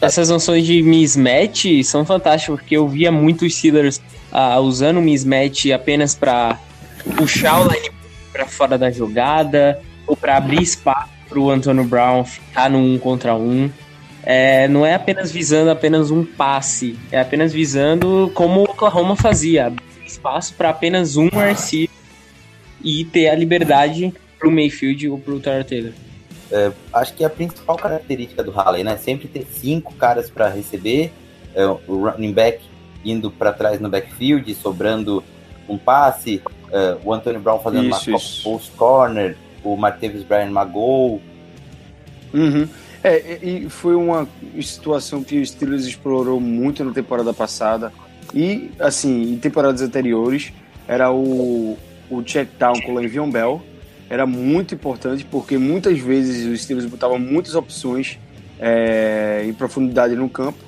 [0.00, 4.00] Essas noções de mismatch são fantásticas, porque eu via muitos Steelers
[4.32, 6.58] uh, usando mismatch apenas para
[7.16, 7.92] puxar o line
[8.32, 12.98] para fora da jogada ou para abrir espaço para o Antonio Brown ficar no um
[12.98, 13.70] contra um.
[14.30, 19.72] É, não é apenas visando apenas um passe, é apenas visando como o Oklahoma fazia,
[20.04, 21.88] espaço para apenas um receiver
[22.84, 25.92] e ter a liberdade pro Mayfield ou pro Tyler Taylor.
[26.52, 28.98] É, acho que a principal característica do Halley, né?
[28.98, 31.10] Sempre ter cinco caras para receber,
[31.54, 32.60] é, o running back
[33.02, 35.24] indo para trás no backfield, sobrando
[35.66, 38.42] um passe, é, o Anthony Brown fazendo Isso, uma isso.
[38.42, 41.18] post corner, o Martavis Bryant uma gol.
[42.34, 42.68] Uhum.
[43.02, 44.28] É, e foi uma
[44.60, 47.92] situação que o Steelers explorou muito na temporada passada.
[48.34, 50.52] E, assim, em temporadas anteriores,
[50.86, 51.78] era o,
[52.10, 53.62] o check down com o Le'Veon Bell.
[54.10, 58.18] Era muito importante porque muitas vezes os Steelers botavam muitas opções
[58.58, 60.58] é, em profundidade no campo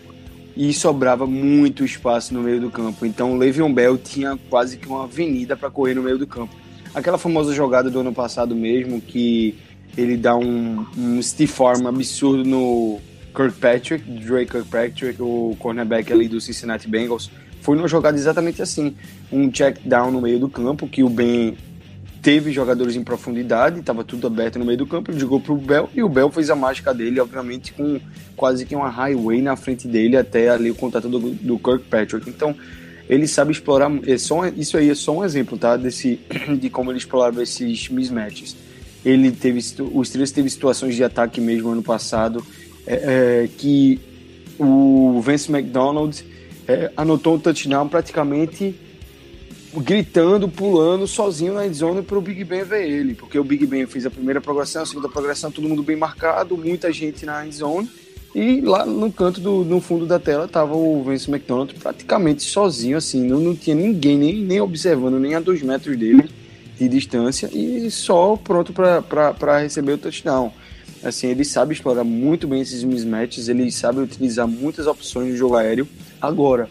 [0.57, 3.07] e sobrava muito espaço no meio do campo.
[3.07, 6.55] Então o Le'Veon Bell tinha quase que uma avenida para correr no meio do campo.
[6.95, 9.57] Aquela famosa jogada do ano passado mesmo que
[10.01, 13.01] ele dá um, um stiff arm absurdo no
[13.35, 17.31] Kirkpatrick, Drake Kirkpatrick, o cornerback ali do Cincinnati Bengals.
[17.61, 18.95] Foi numa jogada exatamente assim,
[19.31, 21.57] um check down no meio do campo que o Ben
[22.23, 25.89] teve jogadores em profundidade, estava tudo aberto no meio do campo, ele jogou pro Bell
[25.95, 27.99] e o Bell fez a mágica dele, obviamente com
[28.37, 32.29] quase que uma highway na frente dele até ali o contato do, do Kirkpatrick.
[32.29, 32.55] Então,
[33.09, 36.21] ele sabe explorar, é só, isso aí é só um exemplo, tá, desse
[36.61, 38.55] de como ele explorava esses mismatches.
[39.05, 39.61] Ele teve,
[39.93, 42.45] o Steelers teve situações de ataque mesmo ano passado,
[42.87, 44.01] é, é, que
[44.59, 46.25] o Vance McDonald
[46.69, 48.75] é, anotou um touchdown praticamente
[49.75, 53.87] gritando, pulando sozinho na endzone para o Big Ben ver ele, porque o Big Ben
[53.87, 57.89] fez a primeira progressão, a segunda progressão, todo mundo bem marcado, muita gente na endzone,
[58.35, 62.97] e lá no canto do no fundo da tela tava o Vance McDonald praticamente sozinho,
[62.97, 66.29] assim, não, não tinha ninguém nem, nem observando, nem a dois metros dele
[66.81, 70.53] de distância, e só pronto para receber o touchdown.
[71.03, 75.57] Assim, ele sabe explorar muito bem esses mismatches, ele sabe utilizar muitas opções no jogo
[75.57, 75.89] aéreo.
[76.21, 76.69] Agora,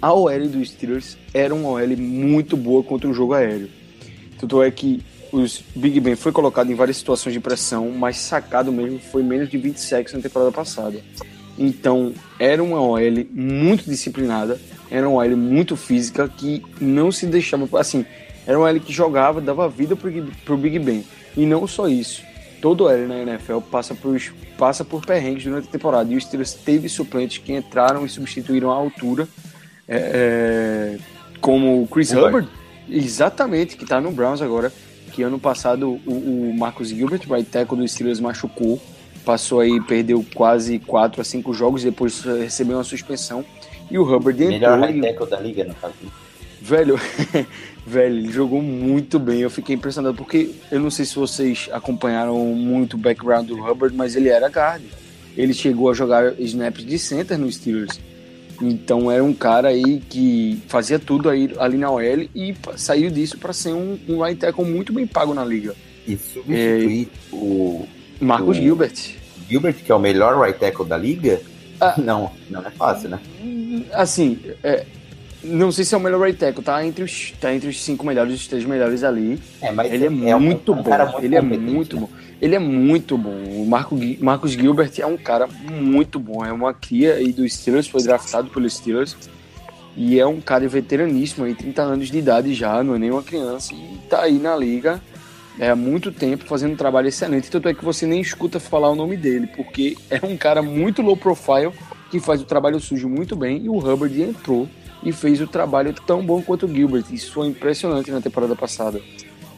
[0.00, 3.68] a OL dos Steelers era uma OL muito boa contra o jogo aéreo.
[4.38, 5.02] Tanto é que
[5.32, 9.48] os Big Ben foi colocado em várias situações de pressão, mas sacado mesmo foi menos
[9.50, 10.98] de 20 sacks na temporada passada.
[11.58, 14.60] Então, era uma OL muito disciplinada,
[14.90, 18.04] era uma OL muito física que não se deixava, assim,
[18.46, 20.10] era uma OL que jogava, dava vida pro,
[20.44, 21.04] pro Big Ben.
[21.36, 22.22] E não só isso,
[22.60, 24.20] todo OL na NFL passa por,
[24.56, 28.70] passa por perrengues durante a temporada, e os Steelers teve suplentes que entraram e substituíram
[28.70, 29.28] a altura
[29.88, 30.98] é, é,
[31.40, 32.28] como o Chris Hubbard.
[32.28, 32.48] Hubbard,
[32.88, 34.72] exatamente, que está no Browns agora,
[35.12, 38.80] que ano passado o, o Marcus Gilbert, right tackle do Steelers, machucou,
[39.24, 43.44] passou aí, perdeu quase 4 a 5 jogos, depois recebeu uma suspensão,
[43.90, 44.90] e o Hubbard Melhor entrou...
[44.90, 45.94] high e- tackle da liga, no caso.
[46.60, 46.98] Velho,
[47.86, 49.40] velho, ele jogou muito bem.
[49.40, 53.94] Eu fiquei impressionado porque eu não sei se vocês acompanharam muito o background do Hubbard,
[53.96, 54.82] mas ele era guard.
[55.36, 57.98] Ele chegou a jogar snaps de center no Steelers.
[58.62, 63.36] Então era um cara aí que fazia tudo aí ali na OL e saiu disso
[63.36, 65.74] para ser um, um right tackle muito bem pago na liga.
[66.06, 67.84] E substituir o
[68.20, 68.94] Marcus O- Gilbert.
[69.50, 71.40] Gilbert, que é o melhor right tackle da liga,
[71.80, 71.94] Ah.
[71.98, 73.18] não, não é fácil, né?
[73.92, 74.84] Assim, é,
[75.44, 78.04] não sei se é o melhor right tackle, tá entre os, tá entre os cinco
[78.06, 79.38] melhores, os três melhores ali.
[79.60, 80.90] É, mas Ele é, um- muito um bom.
[80.90, 82.00] muito ele é muito né?
[82.02, 82.08] bom.
[82.42, 83.42] Ele é muito bom.
[83.62, 86.44] O Marco, Marcos Gilbert é um cara muito bom.
[86.44, 89.16] É uma cria aí dos Steelers, foi draftado pelos Steelers.
[89.96, 93.22] E é um cara veteraníssimo, aí, 30 anos de idade já, não é nem uma
[93.22, 93.72] criança.
[93.72, 95.00] E tá aí na liga
[95.58, 97.48] é, há muito tempo fazendo um trabalho excelente.
[97.50, 101.00] Tanto é que você nem escuta falar o nome dele, porque é um cara muito
[101.00, 101.70] low profile
[102.10, 103.62] que faz o trabalho sujo muito bem.
[103.64, 104.68] E o Hubbard entrou
[105.04, 107.04] e fez o trabalho tão bom quanto o Gilbert.
[107.10, 109.00] Isso foi impressionante na temporada passada.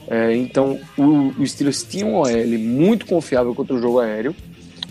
[0.09, 4.35] É, então, o, o Steelers tinha um OL muito confiável contra o jogo aéreo,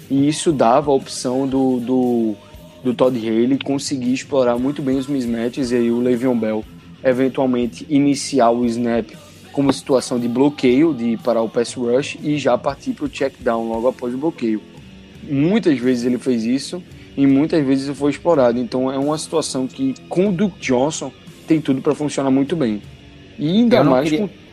[0.09, 2.35] e isso dava a opção do, do,
[2.83, 6.63] do Todd Haley conseguir explorar muito bem os mismatches, e aí o Le'Veon Bell
[7.03, 9.11] eventualmente iniciar o snap
[9.51, 13.33] como situação de bloqueio, de parar o pass rush, e já partir para o check
[13.39, 14.61] down logo após o bloqueio.
[15.23, 16.83] Muitas vezes ele fez isso,
[17.17, 18.59] e muitas vezes isso foi explorado.
[18.59, 21.11] Então é uma situação que, com o Duke Johnson,
[21.47, 22.81] tem tudo para funcionar muito bem.
[23.37, 24.45] E ainda mais queria- com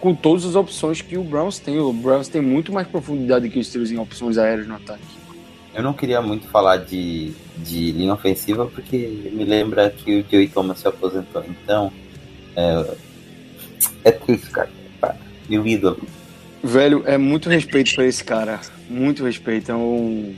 [0.00, 1.78] com todas as opções que o Browns tem.
[1.78, 5.00] O Browns tem muito mais profundidade que os Steelers em opções aéreas no ataque.
[5.72, 10.48] Eu não queria muito falar de, de linha ofensiva porque me lembra que o Joey
[10.48, 11.44] Thomas se aposentou.
[11.48, 11.92] Então,
[12.56, 12.94] é,
[14.02, 14.68] é triste, cara.
[15.48, 16.00] Meu ídolo.
[16.64, 18.60] Velho, é muito respeito pra esse cara.
[18.90, 19.70] Muito respeito.
[19.70, 20.34] É um...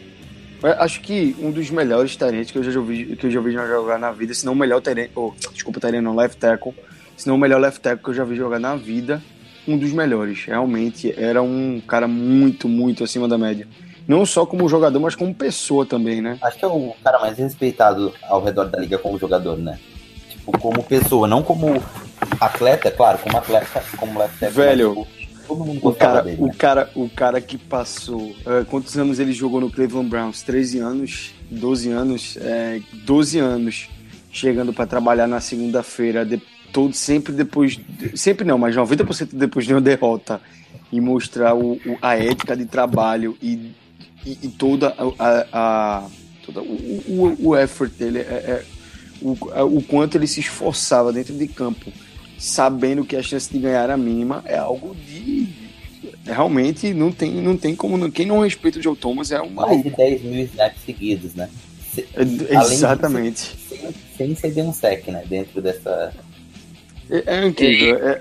[0.78, 3.98] acho que um dos melhores talentos que eu já vi, que eu já vi jogar
[3.98, 6.74] na vida, se não o melhor talento, oh, desculpa, talento não, left tackle,
[7.16, 9.22] se não o melhor left tackle que eu já vi jogar na vida,
[9.66, 10.44] um dos melhores.
[10.44, 13.66] Realmente era um cara muito, muito acima da média.
[14.06, 16.38] não só como jogador, mas como pessoa também, né?
[16.42, 19.78] Acho que é o cara mais respeitado ao redor da liga como jogador, né?
[20.28, 21.82] Tipo, como pessoa, não como
[22.40, 26.36] atleta, claro, como atleta, como left tackle, Velho, mas, tipo, todo mundo O cara, dele.
[26.40, 26.54] o, né?
[26.58, 28.34] cara, o cara que passou.
[28.46, 30.42] eh, quantos anos ele jogou no Cleveland Browns?
[30.42, 31.32] 13 anos?
[31.50, 32.36] 12 anos?
[32.40, 33.88] É, 12 anos.
[34.32, 36.42] Chegando para trabalhar na segunda-feira, de,
[36.72, 37.78] todo, sempre depois.
[38.16, 40.40] Sempre não, mas 90% depois de uma derrota.
[40.92, 43.70] E mostrar o, o- a ética de trabalho e,
[44.26, 45.46] e, e toda a.
[45.52, 46.06] a-
[46.44, 48.18] toda o, o, o effort dele.
[48.18, 48.64] É, é-
[49.22, 51.90] o, a- o quanto ele se esforçava dentro de campo
[52.44, 55.48] sabendo que a chance de ganhar era mínima, é algo de.
[56.26, 58.10] Realmente não tem, não tem como.
[58.10, 61.48] Quem não respeita o Joe Thomas é um Mais de 10 mil snaps seguidos, né?
[61.94, 63.56] Se- É, Exatamente.
[63.68, 65.22] sem, sem ceder um sec, né?
[65.28, 66.12] Dentro dessa.
[67.10, 67.96] É, é incrível.
[68.08, 68.20] É,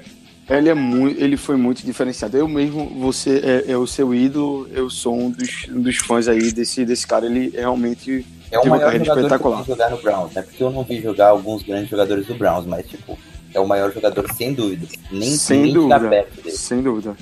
[0.49, 2.35] ele, é muito, ele foi muito diferenciado.
[2.37, 6.27] Eu mesmo, você é, é o seu ídolo, eu sou um dos, um dos fãs
[6.27, 7.25] aí desse, desse cara.
[7.25, 8.25] Ele realmente.
[8.51, 9.61] É uma maior carreira jogador que eu espetacular.
[9.63, 10.41] vi jogar no Browns, né?
[10.43, 13.17] Porque eu não vi jogar alguns grandes jogadores do Browns, mas, tipo,
[13.53, 14.87] é o maior jogador sem dúvida.
[15.11, 15.99] Nem, Sem nem dúvida.
[15.99, 16.55] tá perto dele.
[16.57, 17.15] Sem dúvida.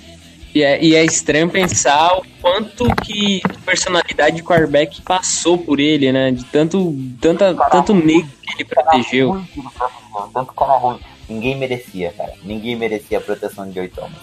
[0.54, 6.12] E é, e é estranho pensar o quanto que personalidade de quarterback passou por ele,
[6.12, 6.32] né?
[6.32, 9.32] De tanto, tanta, tanto negro que ele protegeu.
[9.32, 11.00] Ruim que ele protegeu, Tanto cara ruim.
[11.30, 12.34] Ninguém merecia, cara.
[12.44, 14.20] Ninguém merecia a proteção de Joey Thomas.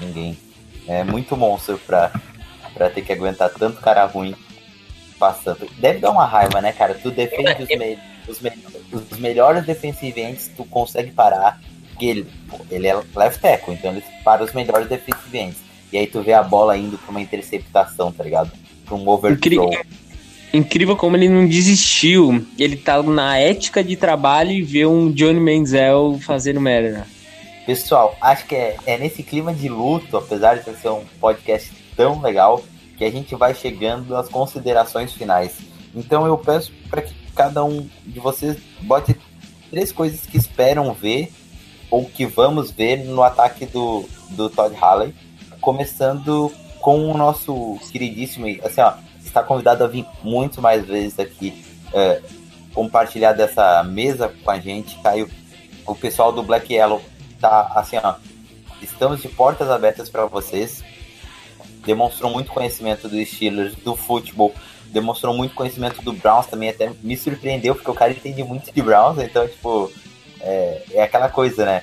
[0.00, 0.36] Ninguém.
[0.88, 2.10] É muito monstro pra,
[2.74, 4.34] pra ter que aguentar tanto cara ruim
[5.16, 5.68] passando.
[5.78, 6.94] Deve dar uma raiva, né, cara?
[6.94, 8.52] Tu defende os, me- os, me-
[8.92, 11.60] os melhores defensive tu consegue parar.
[11.90, 12.26] Porque ele,
[12.70, 15.54] ele é left tackle, então ele para os melhores defensive.
[15.92, 18.50] E aí tu vê a bola indo pra uma interceptação, tá ligado?
[18.84, 19.66] Pra um overthrow.
[19.72, 19.86] Incri-
[20.54, 22.44] Incrível como ele não desistiu.
[22.58, 27.06] Ele tá na ética de trabalho e vê um Johnny Manziel fazendo merda.
[27.64, 32.20] Pessoal, acho que é, é nesse clima de luto, apesar de ser um podcast tão
[32.20, 32.62] legal,
[32.98, 35.52] que a gente vai chegando às considerações finais.
[35.94, 39.18] Então eu peço para que cada um de vocês bote
[39.70, 41.32] três coisas que esperam ver
[41.90, 45.14] ou que vamos ver no ataque do, do Todd Haley,
[45.60, 51.64] começando com o nosso queridíssimo, assim ó, está convidado a vir muito mais vezes aqui
[51.92, 52.20] é,
[52.74, 55.30] compartilhar dessa mesa com a gente, Caio.
[55.86, 57.02] O pessoal do Black Yellow
[57.40, 58.14] tá assim, ó.
[58.80, 60.82] Estamos de portas abertas para vocês.
[61.84, 64.52] Demonstrou muito conhecimento dos Steelers, do futebol,
[64.92, 68.82] demonstrou muito conhecimento do Browns também, até me surpreendeu, porque o cara entende muito de
[68.82, 69.90] Browns, então, tipo,
[70.40, 71.82] é, é aquela coisa, né?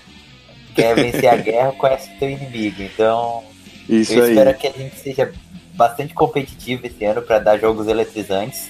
[0.76, 2.82] Quer vencer a guerra, conhece o teu inimigo.
[2.82, 3.44] Então,
[3.88, 4.30] Isso eu aí.
[4.30, 5.34] espero que a gente seja
[5.74, 8.70] bastante competitivo esse ano para dar jogos eletrizantes.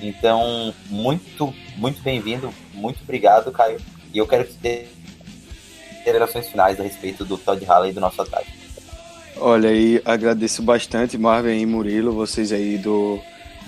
[0.00, 3.78] Então, muito, muito bem-vindo, muito obrigado, Caio.
[4.14, 4.88] E eu quero que você
[6.00, 8.50] considerações finais a respeito do Todd Haley e do nosso ataque.
[9.36, 13.20] Olha aí, agradeço bastante, Marvin e Murilo, vocês aí do,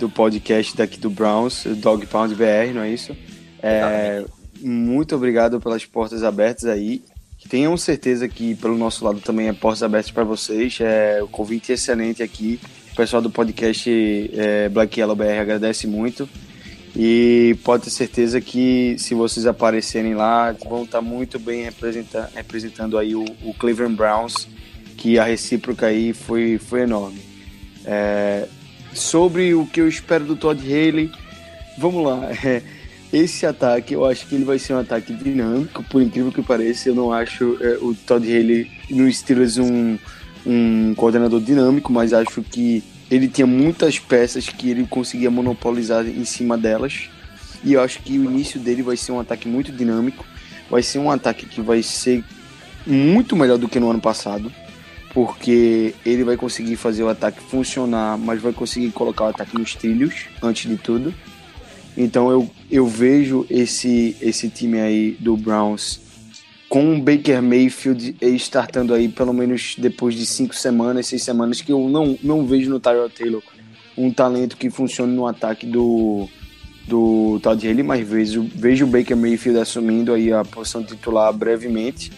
[0.02, 3.16] do podcast daqui do Browns, Dog Pound BR, não é isso?
[3.62, 4.24] É,
[4.60, 7.04] muito obrigado pelas portas abertas aí.
[7.48, 10.76] Tenham certeza que pelo nosso lado também é portas abertas para vocês.
[10.80, 12.58] É, o convite é excelente aqui.
[12.92, 13.88] O pessoal do podcast
[14.34, 16.28] é, Black Yellow BR agradece muito.
[16.96, 22.98] E pode ter certeza que se vocês aparecerem lá, vão estar muito bem representa- representando
[22.98, 24.48] aí o, o Cleveland Browns,
[24.96, 27.20] que a recíproca aí foi, foi enorme.
[27.84, 28.48] É,
[28.94, 31.10] sobre o que eu espero do Todd Haley,
[31.78, 32.30] vamos lá.
[32.44, 32.62] É,
[33.12, 36.88] esse ataque, eu acho que ele vai ser um ataque dinâmico, por incrível que pareça.
[36.88, 39.98] Eu não acho é, o Todd Haley no Steelers um,
[40.46, 46.24] um coordenador dinâmico, mas acho que ele tinha muitas peças que ele conseguia monopolizar em
[46.24, 47.10] cima delas.
[47.62, 50.24] E eu acho que o início dele vai ser um ataque muito dinâmico.
[50.70, 52.24] Vai ser um ataque que vai ser
[52.86, 54.50] muito melhor do que no ano passado.
[55.12, 59.74] Porque ele vai conseguir fazer o ataque funcionar, mas vai conseguir colocar o ataque nos
[59.74, 61.12] trilhos, antes de tudo.
[61.96, 66.00] Então eu, eu vejo esse, esse time aí do Browns
[66.72, 71.70] com o Baker Mayfield startando aí pelo menos depois de cinco semanas, seis semanas, que
[71.70, 73.42] eu não, não vejo no Tyrell Taylor
[73.94, 76.26] um talento que funcione no ataque do,
[76.88, 82.10] do Todd Haley, mas vejo, vejo o Baker Mayfield assumindo aí a posição titular brevemente.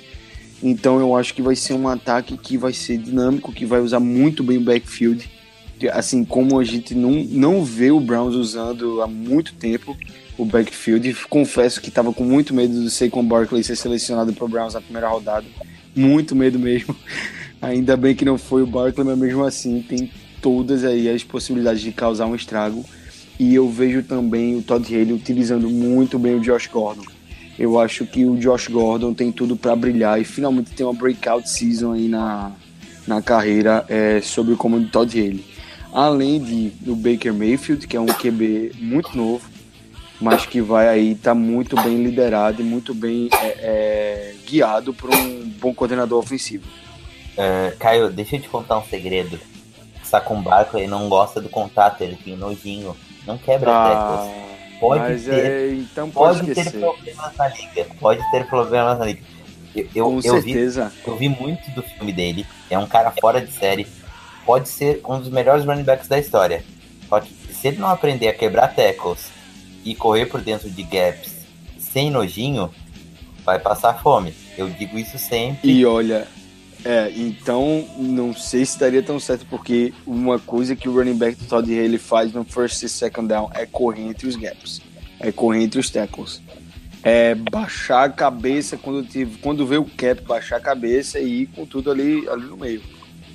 [0.66, 4.00] Então eu acho que vai ser um ataque que vai ser dinâmico, que vai usar
[4.00, 5.28] muito bem o backfield,
[5.92, 9.94] assim como a gente não, não vê o Browns usando há muito tempo
[10.38, 11.14] o backfield.
[11.28, 14.80] Confesso que estava com muito medo do Saquon Barkley ser selecionado para o Browns na
[14.80, 15.46] primeira rodada.
[15.94, 16.96] Muito medo mesmo.
[17.60, 20.10] Ainda bem que não foi o Barkley, mas mesmo assim tem
[20.40, 22.82] todas aí as possibilidades de causar um estrago.
[23.38, 27.04] E eu vejo também o Todd Haley utilizando muito bem o Josh Gordon.
[27.58, 31.48] Eu acho que o Josh Gordon tem tudo para brilhar e finalmente tem uma breakout
[31.48, 32.52] season aí na,
[33.06, 35.44] na carreira é, sobre o comando do Todd Haley.
[35.92, 39.48] além de do Baker Mayfield, que é um QB muito novo,
[40.20, 44.92] mas que vai aí estar tá muito bem liderado e muito bem é, é, guiado
[44.92, 46.66] por um bom coordenador ofensivo.
[47.36, 49.38] Uh, Caio, deixa eu te contar um segredo.
[50.02, 52.96] Sacon Barkley não gosta do contato, ele tem nojinho,
[53.26, 54.53] não quebra ah, tecos.
[54.80, 59.22] Pode ter, é, então pode, pode ter problemas na liga, pode ter problemas na liga.
[59.74, 60.92] Eu, eu, Com eu certeza.
[61.04, 63.86] Vi, eu vi muito do filme dele, é um cara fora de série,
[64.44, 66.62] pode ser um dos melhores running backs da história.
[67.08, 69.30] Só que se ele não aprender a quebrar tackles
[69.84, 71.32] e correr por dentro de gaps
[71.78, 72.70] sem nojinho,
[73.44, 74.34] vai passar fome.
[74.56, 75.70] Eu digo isso sempre.
[75.70, 76.26] E olha,
[76.84, 81.36] é, então não sei se estaria tão certo, porque uma coisa que o running back
[81.38, 84.82] do Todd Haley faz no first e second down é correr entre os gaps,
[85.18, 86.42] é correr entre os tackles.
[87.02, 91.46] É baixar a cabeça quando, tive, quando vê o cap, baixar a cabeça e ir
[91.48, 92.82] com tudo ali, ali no meio.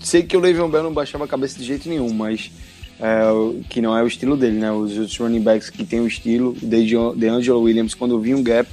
[0.01, 2.51] Sei que o Le'Veon Bell não baixava a cabeça de jeito nenhum, mas
[2.99, 3.29] é,
[3.69, 4.71] que não é o estilo dele, né?
[4.71, 8.69] Os outros running backs que tem o estilo, de Angelo Williams, quando vinha um gap,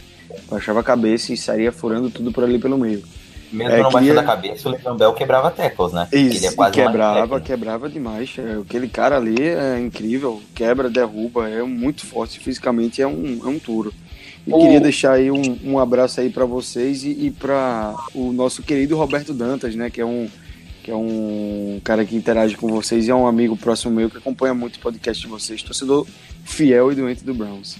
[0.51, 3.03] baixava a cabeça e sairia furando tudo por ali pelo meio.
[3.53, 6.09] Mesmo é, não baixando a cabeça, o Le'Veon Bell quebrava tackles, né?
[6.13, 8.35] Isso, ele é quase quebrava, quebrava demais.
[8.39, 13.49] É, aquele cara ali é incrível, quebra, derruba, é muito forte fisicamente, é um, é
[13.49, 13.93] um turo.
[14.47, 14.59] E o...
[14.59, 18.97] queria deixar aí um, um abraço aí para vocês e, e para o nosso querido
[18.97, 19.91] Roberto Dantas, né?
[19.91, 20.29] Que é um
[20.83, 24.19] que é um cara que interage com vocês e é um amigo próximo meu que
[24.19, 26.07] acompanha muito o podcast de vocês, torcedor
[26.45, 27.77] fiel e doente do Browns.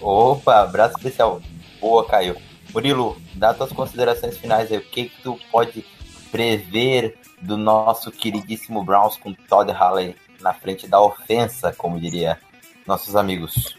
[0.00, 1.42] Opa, abraço especial.
[1.78, 2.47] Boa, Caio.
[2.72, 4.78] Murilo, dá tuas considerações finais aí.
[4.78, 5.84] O que, que tu pode
[6.30, 12.38] prever do nosso queridíssimo Browns com Todd Halley na frente da ofensa, como diria
[12.86, 13.76] nossos amigos?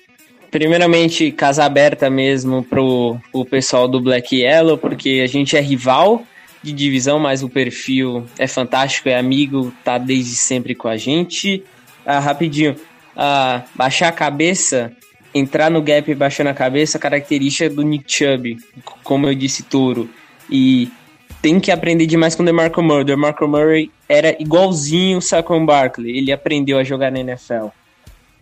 [0.52, 6.24] Primeiramente, casa aberta mesmo pro, pro pessoal do Black Yellow, porque a gente é rival,
[6.62, 11.64] de divisão, mas o perfil é fantástico, é amigo, tá desde sempre com a gente.
[12.06, 12.76] Ah, rapidinho,
[13.16, 14.92] ah, baixar a cabeça,
[15.34, 18.58] entrar no gap baixando a cabeça, característica do Nick Chubb,
[19.04, 20.10] como eu disse, touro.
[20.50, 20.92] E
[21.42, 23.02] tem que aprender demais com o DeMarco Murray.
[23.02, 27.68] O DeMarco Murray era igualzinho o Saquon Barkley, ele aprendeu a jogar na NFL.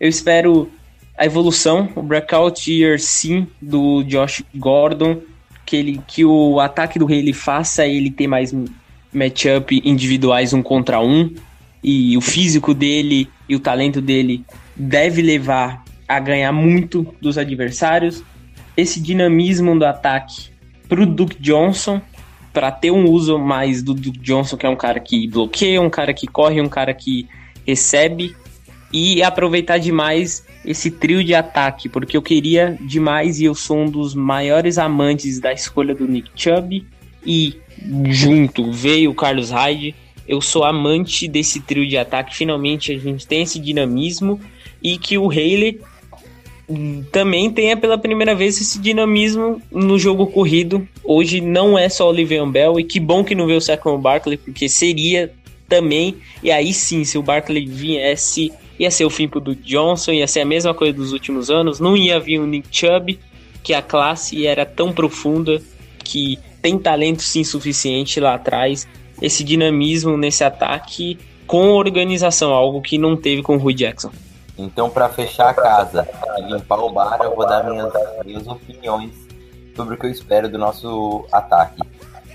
[0.00, 0.70] Eu espero
[1.16, 5.20] a evolução, o breakout year sim do Josh Gordon,
[5.66, 8.54] que, ele, que o ataque do rei ele faça ele ter mais
[9.12, 11.34] matchup individuais um contra um
[11.82, 14.44] e o físico dele e o talento dele
[14.76, 18.24] deve levar a ganhar muito dos adversários.
[18.76, 20.50] Esse dinamismo do ataque
[20.88, 22.00] pro Duke Johnson
[22.52, 25.90] para ter um uso mais do Duke Johnson, que é um cara que bloqueia, um
[25.90, 27.28] cara que corre, um cara que
[27.66, 28.34] recebe
[28.92, 33.90] e aproveitar demais esse trio de ataque, porque eu queria demais e eu sou um
[33.90, 36.86] dos maiores amantes da escolha do Nick Chubb
[37.24, 37.56] e
[38.10, 39.94] junto veio o Carlos Hyde.
[40.26, 42.36] Eu sou amante desse trio de ataque.
[42.36, 44.40] Finalmente a gente tem esse dinamismo
[44.82, 45.80] e que o Haley
[47.10, 50.86] também tenha pela primeira vez esse dinamismo no jogo corrido.
[51.02, 53.98] Hoje não é só o Livian Bell e que bom que não veio o Saquon
[53.98, 55.32] Barkley, porque seria
[55.68, 60.26] também, e aí sim, se o Barkley viesse ia ser o fim Duke Johnson, ia
[60.26, 63.18] ser a mesma coisa dos últimos anos, não ia vir o Nick Chubb,
[63.62, 65.60] que a classe era tão profunda
[66.04, 68.86] que tem talento sim suficiente lá atrás,
[69.20, 74.12] esse dinamismo nesse ataque com organização, algo que não teve com o Rui Jackson.
[74.58, 77.92] Então, para fechar a casa e limpar o bar, eu vou dar minhas,
[78.24, 79.14] minhas opiniões
[79.76, 81.80] sobre o que eu espero do nosso ataque.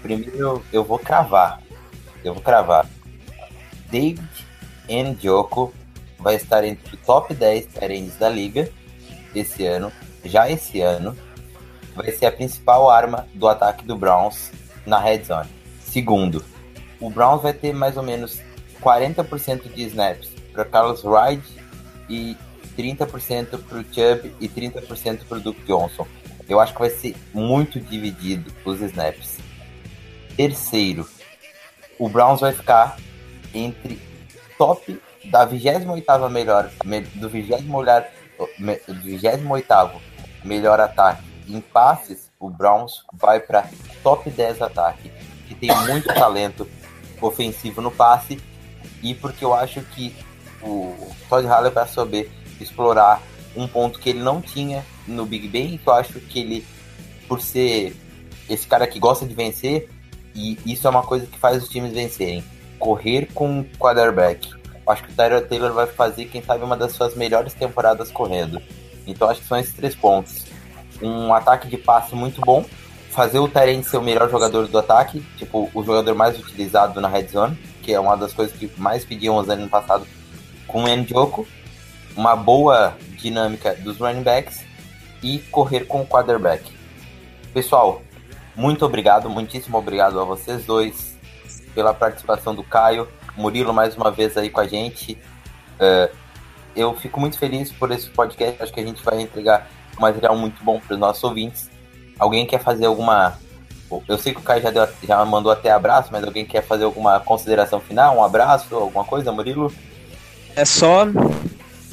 [0.02, 1.62] Primeiro, eu vou cravar.
[2.24, 2.88] Eu vou cravar.
[3.90, 4.24] David
[5.22, 5.74] Joko
[6.18, 8.72] vai estar entre o top 10 terrenos da liga
[9.36, 9.92] esse ano,
[10.24, 11.18] já esse ano,
[11.96, 14.52] vai ser a principal arma do ataque do Browns
[14.86, 15.50] na red zone.
[15.82, 16.44] Segundo,
[17.00, 18.42] o Browns vai ter mais ou menos
[18.82, 21.63] 40% de snaps para Carlos Hyde
[22.10, 22.38] e
[22.78, 26.08] 30% para o Chubb e 30% para o Duke Johnson.
[26.48, 29.40] Eu acho que vai ser muito dividido os snaps.
[30.36, 31.08] Terceiro,
[31.98, 32.98] o Browns vai ficar
[33.54, 34.02] entre
[34.58, 36.70] top da 28 melhor,
[37.16, 38.08] do 28 melhor,
[38.88, 40.02] do 28
[40.44, 43.68] melhor ataque em passes, o Browns vai para
[44.02, 45.12] top 10 ataque,
[45.48, 46.68] que tem muito talento
[47.22, 48.42] ofensivo no passe
[49.02, 50.16] e porque eu acho que
[50.64, 50.96] o
[51.30, 53.22] Todd Haller vai saber explorar
[53.56, 56.66] um ponto que ele não tinha no Big Ben, que eu acho que ele,
[57.28, 57.96] por ser
[58.50, 59.90] esse cara que gosta de vencer,
[60.36, 62.44] e isso é uma coisa que faz os times vencerem,
[62.80, 66.94] correr com o quarterback acho que o Tyler Taylor vai fazer, quem sabe, uma das
[66.94, 68.62] suas melhores temporadas correndo.
[69.08, 70.46] Então acho que são esses três pontos.
[71.02, 72.66] Um ataque de passe muito bom,
[73.10, 77.08] fazer o Tyrant ser o melhor jogador do ataque, tipo, o jogador mais utilizado na
[77.08, 80.06] red zone, que é uma das coisas que mais pediam os anos passado
[80.74, 81.48] com o Njoku,
[82.18, 84.66] uma boa dinâmica dos running backs
[85.22, 86.64] e correr com o quarterback.
[87.54, 88.02] Pessoal,
[88.56, 91.16] muito obrigado, muitíssimo obrigado a vocês dois
[91.76, 93.08] pela participação do Caio,
[93.38, 95.14] Murilo mais uma vez aí com a gente.
[95.76, 96.12] Uh,
[96.76, 100.36] eu fico muito feliz por esse podcast, acho que a gente vai entregar um material
[100.36, 101.70] muito bom para os nossos ouvintes.
[102.18, 103.38] Alguém quer fazer alguma.
[104.08, 106.84] Eu sei que o Caio já, deu, já mandou até abraço, mas alguém quer fazer
[106.84, 108.18] alguma consideração final?
[108.18, 109.72] Um abraço, alguma coisa, Murilo?
[110.56, 111.08] É só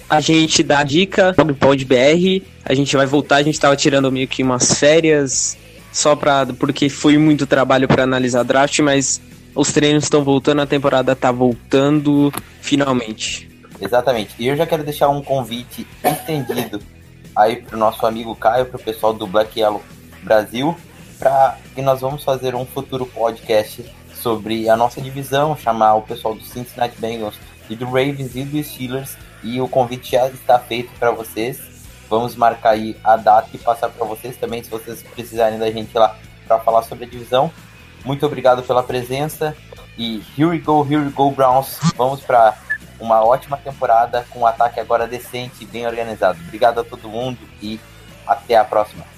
[0.09, 2.45] a gente dar a dica Pod BR.
[2.65, 5.57] A gente vai voltar, a gente estava tirando meio que umas férias
[5.93, 9.21] só para porque foi muito trabalho para analisar draft, mas
[9.55, 13.49] os treinos estão voltando, a temporada está voltando finalmente.
[13.81, 14.35] Exatamente.
[14.39, 16.81] E eu já quero deixar um convite estendido
[17.35, 19.83] aí pro nosso amigo Caio, pro pessoal do Black Yellow
[20.23, 20.77] Brasil,
[21.19, 23.85] para que nós vamos fazer um futuro podcast
[24.15, 27.35] sobre a nossa divisão, chamar o pessoal do Cincinnati Bengals
[27.71, 29.17] e do Ravens e do Steelers.
[29.43, 31.59] E o convite já está feito para vocês.
[32.11, 35.97] Vamos marcar aí a data e passar para vocês também, se vocês precisarem da gente
[35.97, 36.17] lá
[36.47, 37.51] para falar sobre a divisão.
[38.05, 39.57] Muito obrigado pela presença
[39.97, 41.79] e here we go, here we go Browns.
[41.97, 42.57] Vamos para
[42.99, 46.39] uma ótima temporada com um ataque agora decente e bem organizado.
[46.43, 47.79] Obrigado a todo mundo e
[48.27, 49.10] até a próxima.